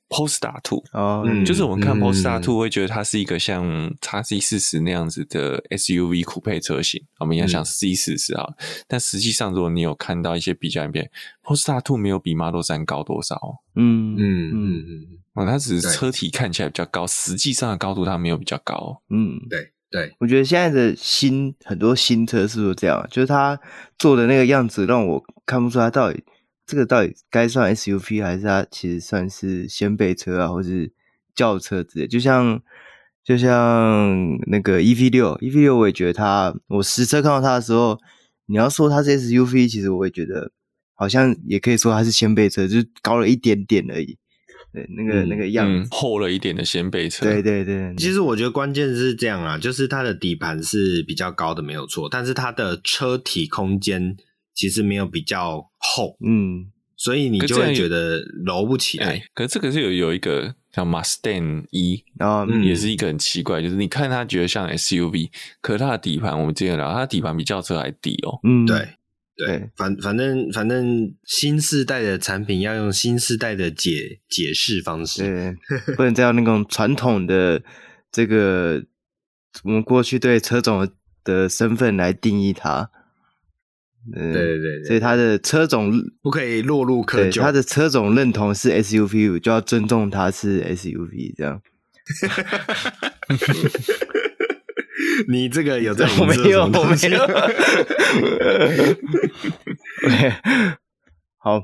[0.09, 8.47] Polestar 2哦，就是我们看 Polestar 2会觉得它是一个像 x C 四十那样子的 SUV 酷配车型，嗯、我们要想 C 四十啊，
[8.87, 11.11] 但实际上如果你有看到一些比较影片
[11.43, 13.37] ，Polestar 2没有比 Model 3高多少。
[13.75, 19.03] 嗯嗯嗯嗯，哦，它只是车体看起来比较高，实际上的高度它没有比较高。
[19.11, 19.73] 嗯，对。
[19.95, 23.07] 对，我觉得现在的新很多新车是不是这样？
[23.13, 23.57] 就是它
[23.97, 26.25] 做的那个样子，让我看不出来到底
[26.67, 30.93] 这个到底该算 SUV 还是它其实算是掀背车啊，或是
[31.33, 32.09] 轿车之类？
[32.09, 32.61] 就像
[33.23, 37.97] 就像那个 EV 六，EV 六我也觉得它，我实车看到它的时候，
[38.47, 40.51] 你要说它是 SUV，其实我也觉得
[40.95, 44.19] 好像也可以说它是掀背车，就高了一点点而已。
[44.75, 47.25] 对，那个、嗯、那个样子、嗯、厚了一点的掀背车。
[47.25, 54.17] 对对对，其实我觉得关键是这样啊，就是它的底盘是比较高的，没有错，但是它的车体空间
[54.53, 56.67] 其实没有比较厚，嗯，
[56.97, 59.19] 所以你就会觉得揉不起来。
[59.33, 68.41] 可，可是这个是有有一个叫 Mustang E，然后也是一个很奇怪，就是你看它觉得像 SUV，可是它的底盘我们之前聊，它的底盘比轿车还低哦。
[68.43, 68.89] 嗯，对。
[69.37, 75.57] 对，反反正反正新世代的产品要用新世代的解解释方式，对，
[75.97, 77.63] 不能再用那种 传统的
[78.13, 78.85] 这个
[79.65, 80.89] 我们过去对车总
[81.25, 82.91] 的身份来定义它。
[84.13, 91.63] 对对对，所以它的车种不可以落入窠臼，它的车种认同是 SUV，就要尊重它是 SUV，这样。
[95.29, 97.19] 你这个有在我没有，我没有。
[101.39, 101.61] 好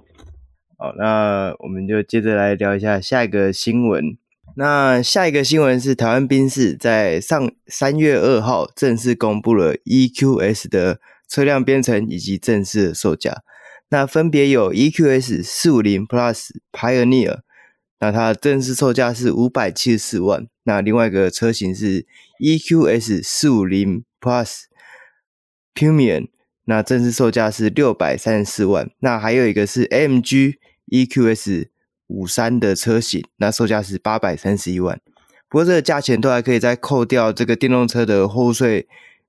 [0.77, 4.17] 好，那我们就接着来聊一下下一个新闻。
[4.57, 13.43] 那下一个新闻是台湾宾士在上三月二号正式公布了 EQS 的车辆编程以及正式的售价。
[13.91, 17.41] 那分别有 EQS 四五零 Plus Pioneer。
[18.01, 22.07] 那它正式售价是五百七十四万，那另外一个车型是
[22.39, 24.67] EQS 四五零 Plus
[25.75, 26.29] Premium，
[26.67, 28.89] 那正式售价是六百三十四万。
[29.01, 31.67] 那还有一个是 MG EQS
[32.07, 35.01] 五三的车型，那售价是八百三十一万。
[35.49, 38.87] 不过这个价钱都还可以再扣掉这个电动车的货物税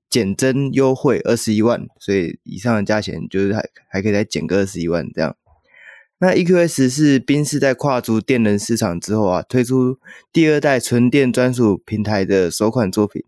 [0.08, 5.36] 减征优惠二十一万，所以以上的价钱就是还还可以再减个二十一万这样。
[6.24, 9.98] 那 EQS 是宾士在跨足电能市场之后啊，推出
[10.32, 13.24] 第二代纯电专属平台的首款作品。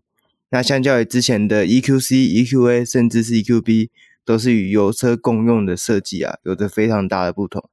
[0.51, 3.89] 那相较于之前的 EQC、EQA，甚至是 EQB，
[4.23, 7.69] 都是与油车共用的设计啊，有着非常大的不同。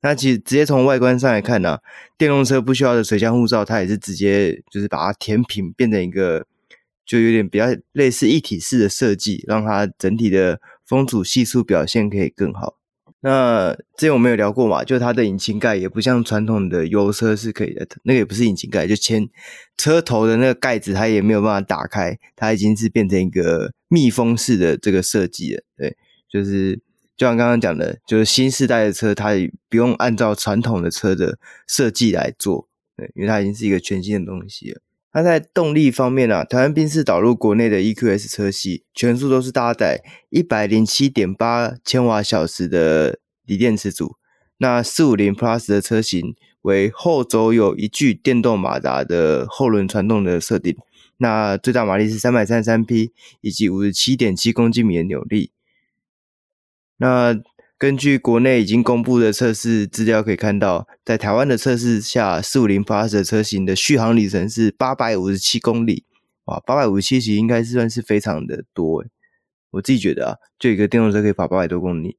[0.00, 1.78] 那其实直接从外观上来看呢、
[2.16, 6.46] 电动车不需要的水箱护罩，它也是直接就是把它填平，变成一个
[7.04, 12.76] 就有点比较类似一体式的设计，让它整体的风阻系数表现可以更好。
[13.24, 19.28] 那之前我们有聊过嘛，就它的引擎盖也不像传统的油车是可以的，那个也不是引擎盖，就前
[19.76, 25.62] 车头的那个盖子它也没有办法打开，它已经是变成一个密封式的这个设计了。
[25.76, 25.96] 对，
[26.28, 26.74] 就是
[27.16, 34.80] 就像刚刚讲的，就是新世代的车它也不用按照传统的车的设计来做，对，因为它已经是一个全新的东西了。
[35.14, 44.16] 那在动力方面啊，台湾宾士导入国内的 EQS 车系，全数都是搭载一百零七点八千瓦小时的锂电池组。
[44.56, 50.76] 那四五零 Plus 的车型为后轴有一具电动马达的后轮传动的设定。
[51.18, 55.50] 那最大马力是三百三十三匹，以及五十七点七公斤米的扭力。
[56.96, 57.34] 那
[57.82, 66.04] 根据国内已经公布的测试资料可以看到，在台湾的测试下，四五零 Plus 的车型的续航里程是八百五十七公里，
[66.44, 69.04] 哇，八百五十七其实应该是算是非常的多，
[69.72, 72.18] 我自己觉得啊，就一个电动车可以跑八百多公里，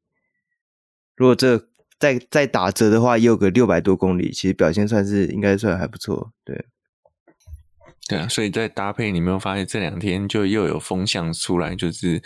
[1.16, 6.66] 如果这再再打折的话，也有个六百多公里，其实表现算是应该算还不错，对。
[8.10, 12.22] 对啊，所以在搭配，你没有发现这两天就又有风向出来，就是。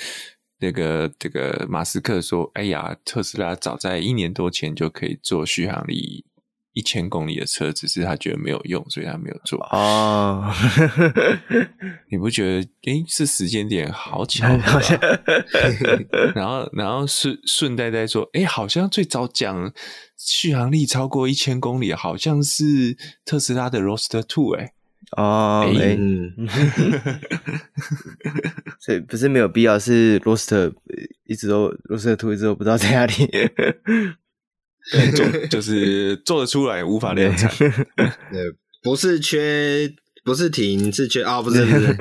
[0.59, 6.25] 这个这个马斯克说：“哎呀，特斯拉早在一年多前就可以做续航力
[6.73, 10.51] 一千公里的车，只是他觉得没有用，所以他没有做。”哦，
[12.09, 12.69] 你不觉得？
[12.91, 14.99] 哎，是时间点好巧 好像
[16.33, 19.71] 然后，然后顺顺带带说：“哎，好像最早讲
[20.17, 24.73] 续航力超过一千公里，好像是特斯拉的 Roadster Two。”哎。
[25.15, 25.97] 哦，哎，
[28.79, 30.73] 所以不是没有必要，是 Roadster
[31.25, 33.25] 一直都 Roadster Two 一直都不知道在哪里，
[34.91, 37.71] 对，做就是做得出来，无法量产，对，
[38.83, 39.89] 不是缺，
[40.25, 41.95] 不是停，是缺啊，哦，不是，不是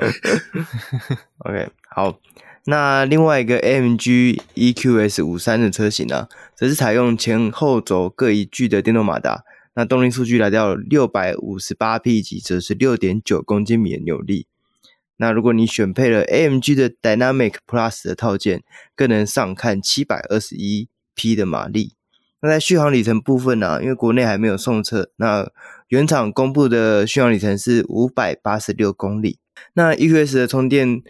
[1.39, 2.19] ，OK，好，
[2.65, 9.45] 那另外一个 AMG EQS 五三的车型呢，啊，则是采用前后轴各一具的电动马达。
[9.77, 14.47] 那动力数据来到六百五十八匹，级则是六点九公斤米的扭力。
[15.19, 18.65] 那如果你选配了 AMG 的 Dynamic Plus 的套件，
[18.95, 21.93] 更能上看七百二十一匹的马力。
[22.41, 25.51] 那在续航里程部分呢、因为国内还没有送测，那
[25.89, 29.39] 原厂公布的续航里程是五百八十六公里。
[29.75, 31.03] 那 EQS 的充电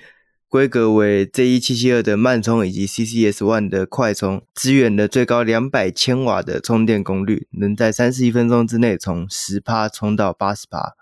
[0.56, 10.94] 规格为 Z1772 的慢充以及 CCS One 的快充，支援了最高两百千瓦的充电功率，能在三十一分钟之内从十趴充到八十趴。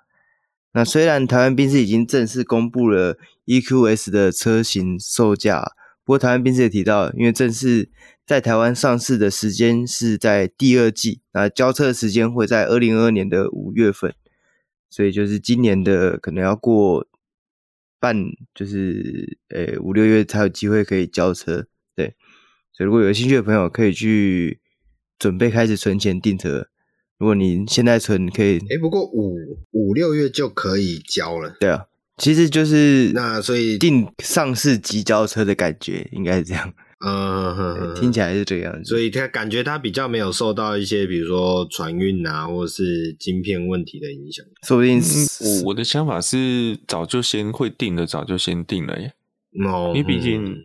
[0.72, 5.62] 那虽然台湾宾士已经正式公布了 EQS 的车型售价，
[6.04, 7.90] 不过台湾宾士也提到，因为正式
[8.26, 14.12] 在台湾上市的时间是在第二季，那交车时间会在二零二二年的五月份，
[14.90, 17.06] 所以就是今年的可能要过。
[18.04, 18.14] 半
[18.54, 22.14] 就是呃五六月才有机会可以交车，对，
[22.70, 24.60] 所以如果有兴趣的朋友可以去
[25.18, 26.68] 准备开始存钱订车。
[27.16, 29.38] 如果你现在存可以，哎、欸，不过五
[29.70, 31.86] 五六月就可以交了，对啊，
[32.18, 36.74] 其实就是那所以定上市即交车的感觉应该是这样。
[37.00, 44.44] 嗯听起来是这样子，所以他感觉他比较没有受到一些，比如说船运啊，或者是晶片问题的影响。
[44.66, 45.00] 说不定
[45.40, 49.12] 我我的想法是，早就先会定的，早就先定了耶。
[49.66, 50.64] 哦，因为毕竟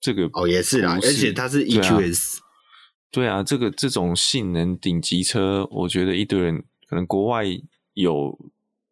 [0.00, 2.38] 这个哦也是啦，而且它是 EQS，
[3.10, 7.44] 对啊，这个这种性能顶级车，我觉得一堆人可能国外
[7.94, 8.38] 有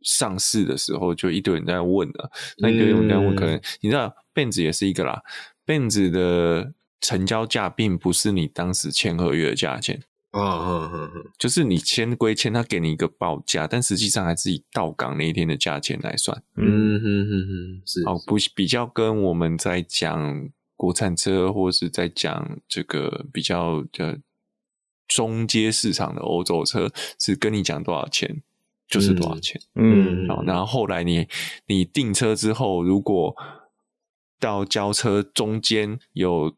[0.02, 2.30] 上市的时候，就一堆人在问了。
[2.58, 5.22] 那一堆人在问，可能你知道，Benz 也是一个啦。
[5.66, 10.02] Benz 的成交价并不是你当时签合约的价钱。
[10.32, 16.42] 哦，哦，哦，哦，就是你签归签，他给你一个报价，但实际上还是以到港那一天的价钱来算。
[16.56, 24.20] 嗯哼哼哼，是哦，不比较跟我们在讲国产车，或是在讲这个比较的
[25.08, 28.42] 中阶市场的欧洲车，是跟你讲多少钱
[28.86, 29.58] 就是多少钱。
[29.74, 31.26] 嗯，好，然后后来你
[31.66, 33.34] 你订车之后，如果
[34.38, 36.54] 到交车中间有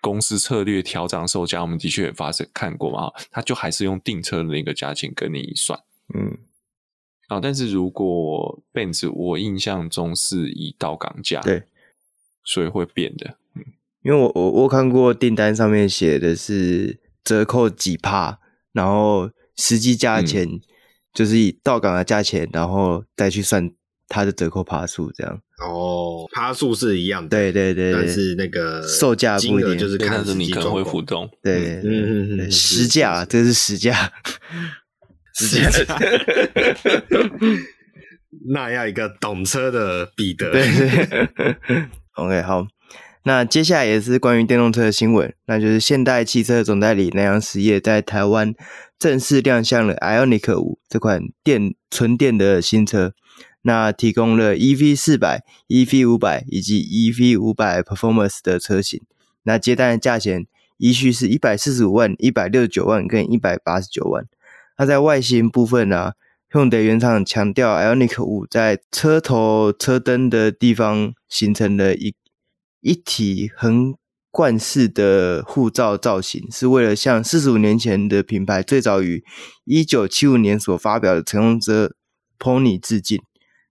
[0.00, 5.78] 公司策略调涨售价，我们的确也发生看过嘛，他就还是用订车的那个价钱跟你算，
[6.14, 6.36] 嗯，
[7.28, 11.62] 啊，但是如果 Benz 我印象中是以到港价，对，
[12.44, 13.64] 所以会变的，嗯，
[14.02, 18.38] 因为我我我看过订单上面写的是折扣几帕，
[18.72, 20.60] 然后实际价钱
[21.14, 23.72] 就是以到港的价钱，然后再去算
[24.08, 25.40] 它的折扣爬数这样。
[25.64, 34.12] 哦，爬数是一样的，对对对，但是那个售价不一定，就是看着你可能会浮动，对，嗯嗯嗯，实价，这是实价，
[35.38, 35.96] 实价，
[38.52, 42.66] 那要一个懂车的彼得，对对，OK，好，
[43.22, 48.52] 那接下来也是关于电动车的新闻，那就是现代汽车总代理南洋实业在台湾
[48.98, 53.12] 正式亮相了 IONIQ 五这款电纯电的新车。
[53.66, 59.00] 那提供了 EV 四百、EV 五百以及 EV 五百 Performance 的车型。
[59.44, 60.46] 那接单的价钱
[60.76, 64.26] 依序是一百四十五万、一百六十九万跟一百八十九万。
[64.76, 66.12] 那在外形部分呢
[66.50, 72.14] ，Hyundai 原厂强调，Ionic 五在车头车灯的地方形成了一
[72.80, 73.94] 一体横
[74.30, 79.24] 贯式的护罩造型，是为了向四十五年前的品牌最早于
[79.64, 81.94] 一九七五年所发表的乘用车
[82.38, 83.22] Pony 致敬。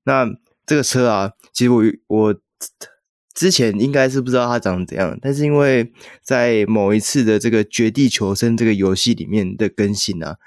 [0.05, 0.27] 那
[0.65, 2.35] 这个车啊，其实我我
[3.33, 5.91] 之前应该是不知道它长怎样，但是因为
[6.21, 10.37] 在某一次的这个《绝地求生》这个游戏里面的更新啊，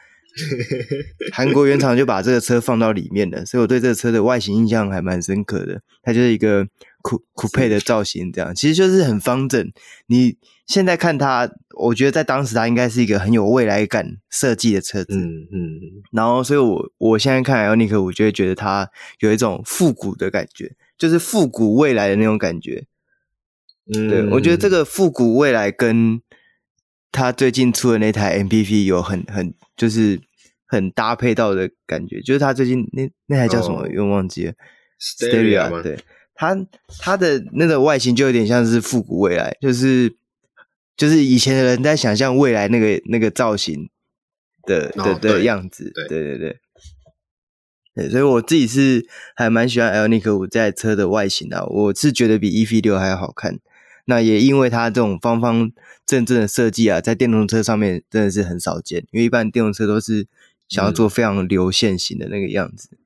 [1.32, 5.82] 韩国原厂就把这个车放到里面了，所以我对这个车的外形印象还蛮深刻的。
[6.02, 6.68] 它就是一个
[7.06, 9.70] 酷酷配的造型，这样其实就是很方正。
[10.08, 10.36] 你
[10.66, 11.48] 现在看它，
[11.78, 15.14] 我觉得在当时它应该是一个很有未来感设计的车子。
[15.14, 15.80] 嗯嗯。
[16.10, 18.90] 然后，所以我我现在看 IONIQ，我就会觉得它
[19.20, 22.86] 有一种复古的感觉，就是复古未来的那种感觉。
[23.94, 26.20] 嗯，对，我觉得这个复古未来跟
[27.12, 30.20] 他最近出的那台 MPV 有很很就是
[30.66, 32.20] 很搭配到的感觉。
[32.20, 33.86] 就是他最近那那台叫什么？
[33.90, 34.54] 又、哦、忘记了。
[35.00, 35.96] Steria 对。
[36.36, 36.66] 它
[37.00, 40.14] 它的那个外形就有点像是复古未来，就是
[40.96, 43.88] 就是以前的人在想象未来那个那个造型
[44.62, 46.58] 的的、哦、的样子，对对对
[47.94, 53.58] 对，所以我自己是还蛮喜欢 IONIQ 5在车的外形的，我是觉得比 EV 六还要好看。
[54.04, 55.72] 那也因为它这种方方
[56.04, 60.28] 正正的设计啊，在电动车上面真的是很少见，因为一般电动车都是
[60.68, 62.90] 想要做非常流线型的那个样子。
[62.92, 62.98] 嗯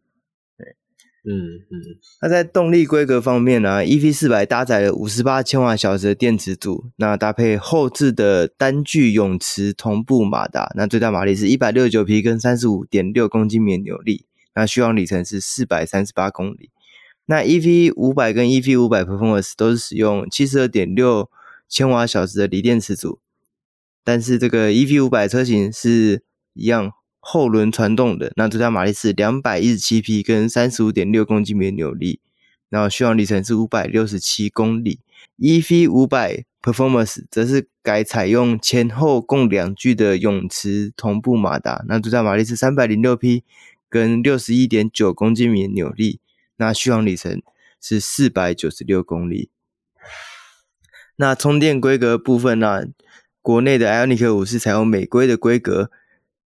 [1.22, 1.82] 嗯嗯，
[2.22, 16.70] 那在动力规格方面呢、，EV 四百搭载了五十八千瓦小时的电池组，那搭配后置的单具永磁同步马达，那最大马力是一百六十九匹，跟三十五点六公斤米扭力，那续航里程是四百三十八公里。
[17.26, 21.30] 那 EV 五百跟 EV 五百 Performance 都是使用七十二点六
[21.68, 23.20] 千瓦小时的锂电池组，
[24.02, 26.22] 但是这个 EV 五百车型是
[26.54, 26.92] 一样。
[27.20, 32.20] 后轮传动的，那最大马力是两百一十七匹，跟三十五点六公斤米的扭力。
[32.68, 35.00] 然后续航里程是五百六十七公里。
[35.38, 43.42] EV 五百 Performance 则是改采用前后共两具的永磁同步马达，那最大马力是三百零六匹，
[43.88, 46.20] 跟六十一点九公斤米的扭力，
[46.56, 47.42] 那续航里程
[47.80, 49.50] 是四百九十六公里。
[51.16, 52.84] 那充电规格部分呢、
[53.42, 55.90] 国内的 Ioniq 5是采用美规的规格，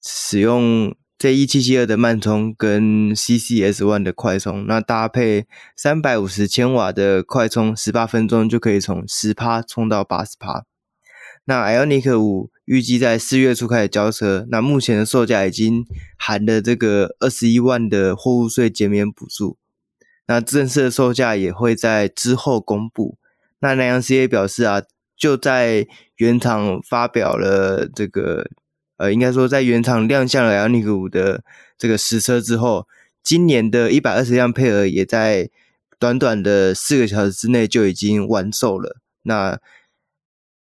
[0.03, 5.47] 使用 J1772 的慢充跟 CCS One 的快充，那搭配
[5.77, 10.65] 三百五十千瓦的快充，十八分钟就可以从十趴充到八十趴。
[11.45, 15.85] 那 Ioniq 5预计在四月初开始交车，那目前的售价已经
[16.19, 19.57] 含了这个二十一万的货物税减免补助，
[20.27, 23.19] 那正式的售价也会在之后公布。
[23.61, 24.83] 那南阳 CA 表示啊。
[25.15, 25.87] 就在
[26.17, 28.45] 原厂发表了这个，
[28.97, 31.43] 呃，应该说在原厂亮相了 Ioniq 5的
[31.77, 32.87] 这个实车之后，
[33.23, 35.51] 今年的一百二十辆配额也在
[35.99, 38.99] 短短的四个小时之内就已经完售了。
[39.23, 39.59] 那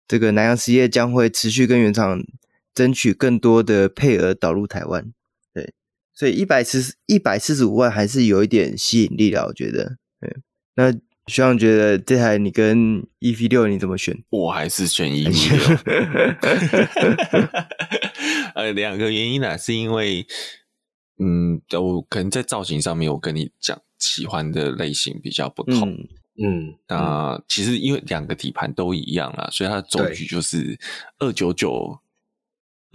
[0.08, 2.24] 这个南阳实业将会持续跟原厂
[2.74, 5.12] 争取更多的配额导入台湾。
[5.52, 5.72] 对，
[6.14, 9.96] 所以一百四十一百四十五万还是有一点吸引力的，我觉得。
[10.20, 10.36] 对，
[10.74, 10.92] 那。
[11.26, 14.16] 学长觉得这台你跟 EV 六你怎么选？
[14.30, 15.76] 我还是选 EV 六。
[18.54, 20.24] 呃，两个原因呢，是因为，
[21.18, 25.90] 嗯，我可能在造型上面，我跟你讲喜欢的类型比较不同。
[25.90, 26.08] 嗯，
[26.44, 30.78] 嗯那其实因为两个底盘都一样啦，所以它的轴距就是
[31.18, 31.98] 二九九。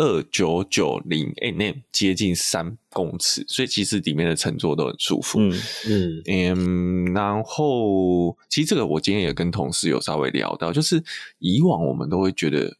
[0.01, 5.39] 二九九零 mm 接近三公尺，所以其实里面的乘坐都很舒服。
[5.39, 5.53] 嗯
[5.87, 11.03] 嗯嗯，然后其实这个我今天也跟同事有稍微聊到，就是
[11.37, 12.75] 以往我们都会觉得，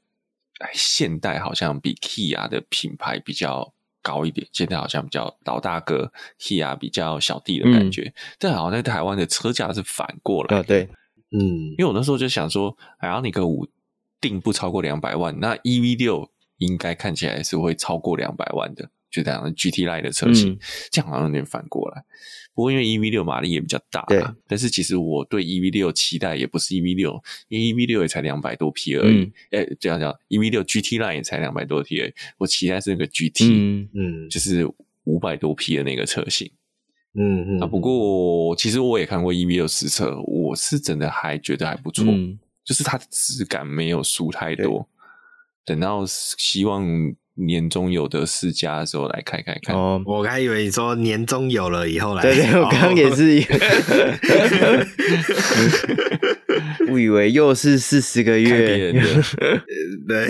[0.62, 8.02] 哎，现代好像比 Kia 的品牌比较高一点，现在好像比较老大哥，Kia 比较小弟的感觉。
[8.02, 10.58] 嗯、但好像在台湾的车价是反过来。
[10.58, 10.90] 啊，对，
[11.30, 13.68] 嗯，因为我那时候就想说，然后那个五
[14.20, 16.28] 定不超过两百万，那 EV 六。
[16.62, 20.60] 应该看起来是会超过两百万的，就这样 GT Line 的车型，嗯、
[20.92, 22.04] 这样好像有点反过来。
[22.54, 24.24] 不过因为 EV 六马力也比较大，对。
[24.48, 29.24] 但是其实我对 EV 六期待也不是 EV 六，因为 EV 六也才两百多匹而已。
[29.52, 32.14] 哎、嗯，这样讲，EV 六 GT Line 也才两百多匹而已。
[32.38, 34.70] 我期待是那个 GT，嗯，就是
[35.06, 36.52] 五百多匹的那个车型。
[37.16, 37.60] 嗯嗯。
[37.62, 44.88] 啊，不过其实我也看过 EV 六实车，我是真的还觉得还不错，嗯、就是它的质感没有输太多。
[45.66, 46.86] 等到希望
[47.36, 49.76] 年终有得试驾的时候来开开看。
[49.76, 52.22] 哦，我还以为你说年终有了以后来。
[52.22, 53.42] 对对，我刚刚也是。
[56.90, 58.92] 误以为又是四十个月。
[60.08, 60.28] 对。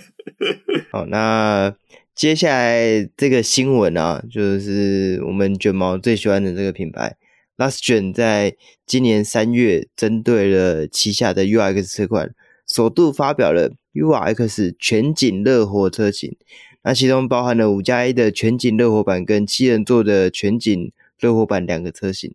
[0.92, 1.74] 好，那
[2.14, 7.16] 接下来这个新闻啊，就是我们卷毛最喜欢的这个品牌
[7.56, 8.54] ，Last Gen 在
[8.86, 12.30] 今年三月针对了旗下的 URX 车款，
[12.66, 13.72] 首度发表了。
[13.94, 16.36] URX 全景热火车型，
[16.82, 22.34] 那其中包含了五加一的全景热火版跟七人座的全景热火版两个车型。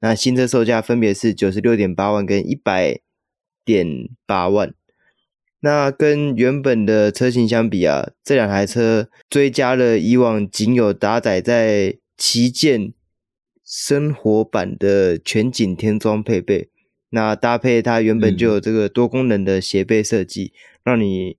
[0.00, 2.98] 那新车售价分别是九十六点八万跟一百
[3.64, 4.74] 点八万。
[5.60, 12.92] 那跟原本的车型相比啊，这两台车追加了以往仅有搭载在旗舰
[13.64, 16.68] 生活版的全景天窗配备。
[17.10, 20.52] 那搭配它原本就有这个多功能的斜背设计。
[20.54, 21.36] 嗯让你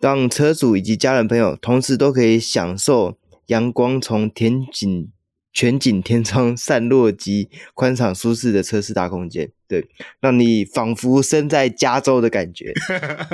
[0.00, 3.16] 让车主以及家人朋友同时都可以享受
[3.46, 5.12] 阳光从天景
[5.52, 9.86] 全景天窗散落及宽敞舒适的车室大空间，对，
[10.18, 12.72] 让你仿佛身在加州的感觉，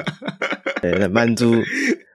[0.83, 1.55] 对，满足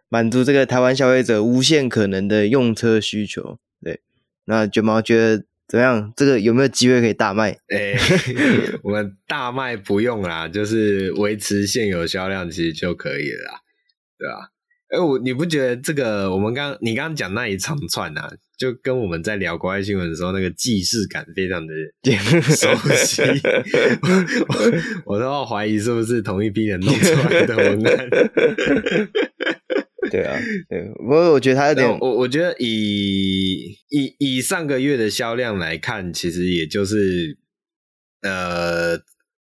[0.10, 4.00] 满足这个台湾消费者无限可能的用车需求，对，
[4.46, 5.44] 那卷毛觉得。
[5.70, 6.12] 怎么样？
[6.18, 7.52] 这个有没有机会可以大卖？
[7.70, 8.00] 哎、欸，
[8.82, 13.60] 我们大卖不用啦，就是维持现有销量其实就可以了啦，
[14.18, 14.50] 对吧？
[14.90, 21.74] 哎、欸，我你不觉得这个我们刚你刚刚讲那一长串啊，就跟我们在聊国外新闻的时候那个既视感非常的
[22.56, 23.22] 熟悉，
[25.06, 28.10] 我，我都要怀疑是不是同一批人弄出来的文案。
[30.10, 30.38] 对啊，
[30.70, 37.38] 对，不过我觉得他有点，我我觉得以以以上个月的销量来看，其实也就是
[38.22, 38.98] 呃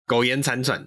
[0.06, 0.86] 苟延残喘。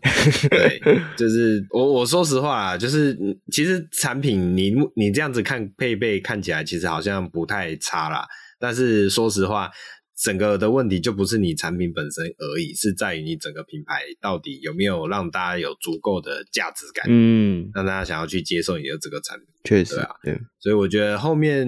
[0.49, 0.81] 对，
[1.17, 3.17] 就是我我说实话啊，就是
[3.51, 8.27] 其实产品你你这样子看配备看起来其实好像不太差啦，
[8.59, 9.69] 但是说实话。
[10.17, 19.47] 整个的问题就不是你产品本身而已，是在于你整个品牌到底有没有让大家有足够的价值感，嗯，让大家想要去接受你的这个产品。
[19.63, 21.67] 确实，对啊，对，所以我觉得后面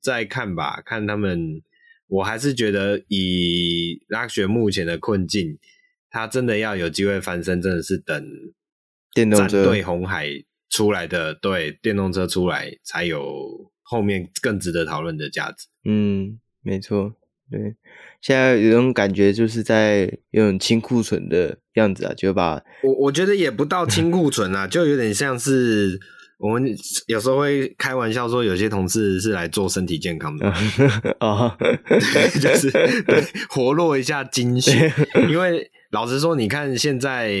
[0.00, 1.62] 再看吧，看他们
[2.08, 5.58] 我还是觉得以 Luxury 目前的困境，
[6.10, 8.24] 他真的要有机会翻身，真的是等
[9.14, 10.28] 电动车对红海
[10.70, 15.68] 出来的，对电动车出来才有后面更值得讨论的价值。
[15.84, 17.14] 嗯，没错，
[17.52, 17.74] 对，
[18.20, 26.00] 现在有种感觉就是在有种清库存的样子啊，就把我我觉得也不到清库存啊，就有点像是。
[26.38, 26.76] 我们
[27.06, 30.50] 有时候会开玩笑说，有些同事是来做身体健康的
[31.20, 32.68] 啊， 对，就是
[33.06, 34.92] 对活络一下精血。
[35.30, 37.32] 因为老实说，你看现在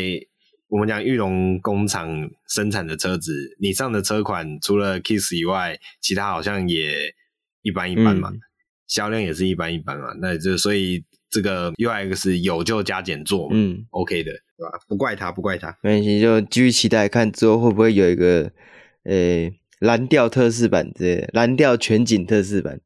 [0.68, 7.12] 我们讲裕隆工厂生产的车子，你上的车款除了 Kicks 以外，其他好像也
[7.62, 8.30] 一般一般嘛，
[8.94, 10.14] 销、嗯、量也是一般一般嘛。
[10.20, 14.78] 那就所以这个 UX 有就加减做嘛，嗯，OK 的，对吧？
[14.88, 18.52] 不怪他，不怪他，没关系，就继续期待看之后会不会有一个。
[19.04, 22.78] 诶，蓝调特仕版之类的，蓝调全景特仕版，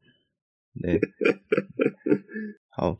[0.80, 0.98] 对，
[2.74, 2.96] 好，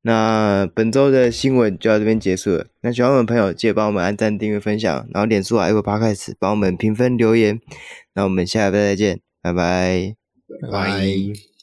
[0.00, 2.68] 那本周的新闻就到这边结束了。
[2.80, 7.60] 那喜欢我们的朋友，记得帮我们按赞、订阅、分享，然后脸书啊、Apple Podcast 帮我们评分留言。
[8.14, 10.16] 那我们下礼拜再见，拜拜，
[10.62, 11.53] 拜拜。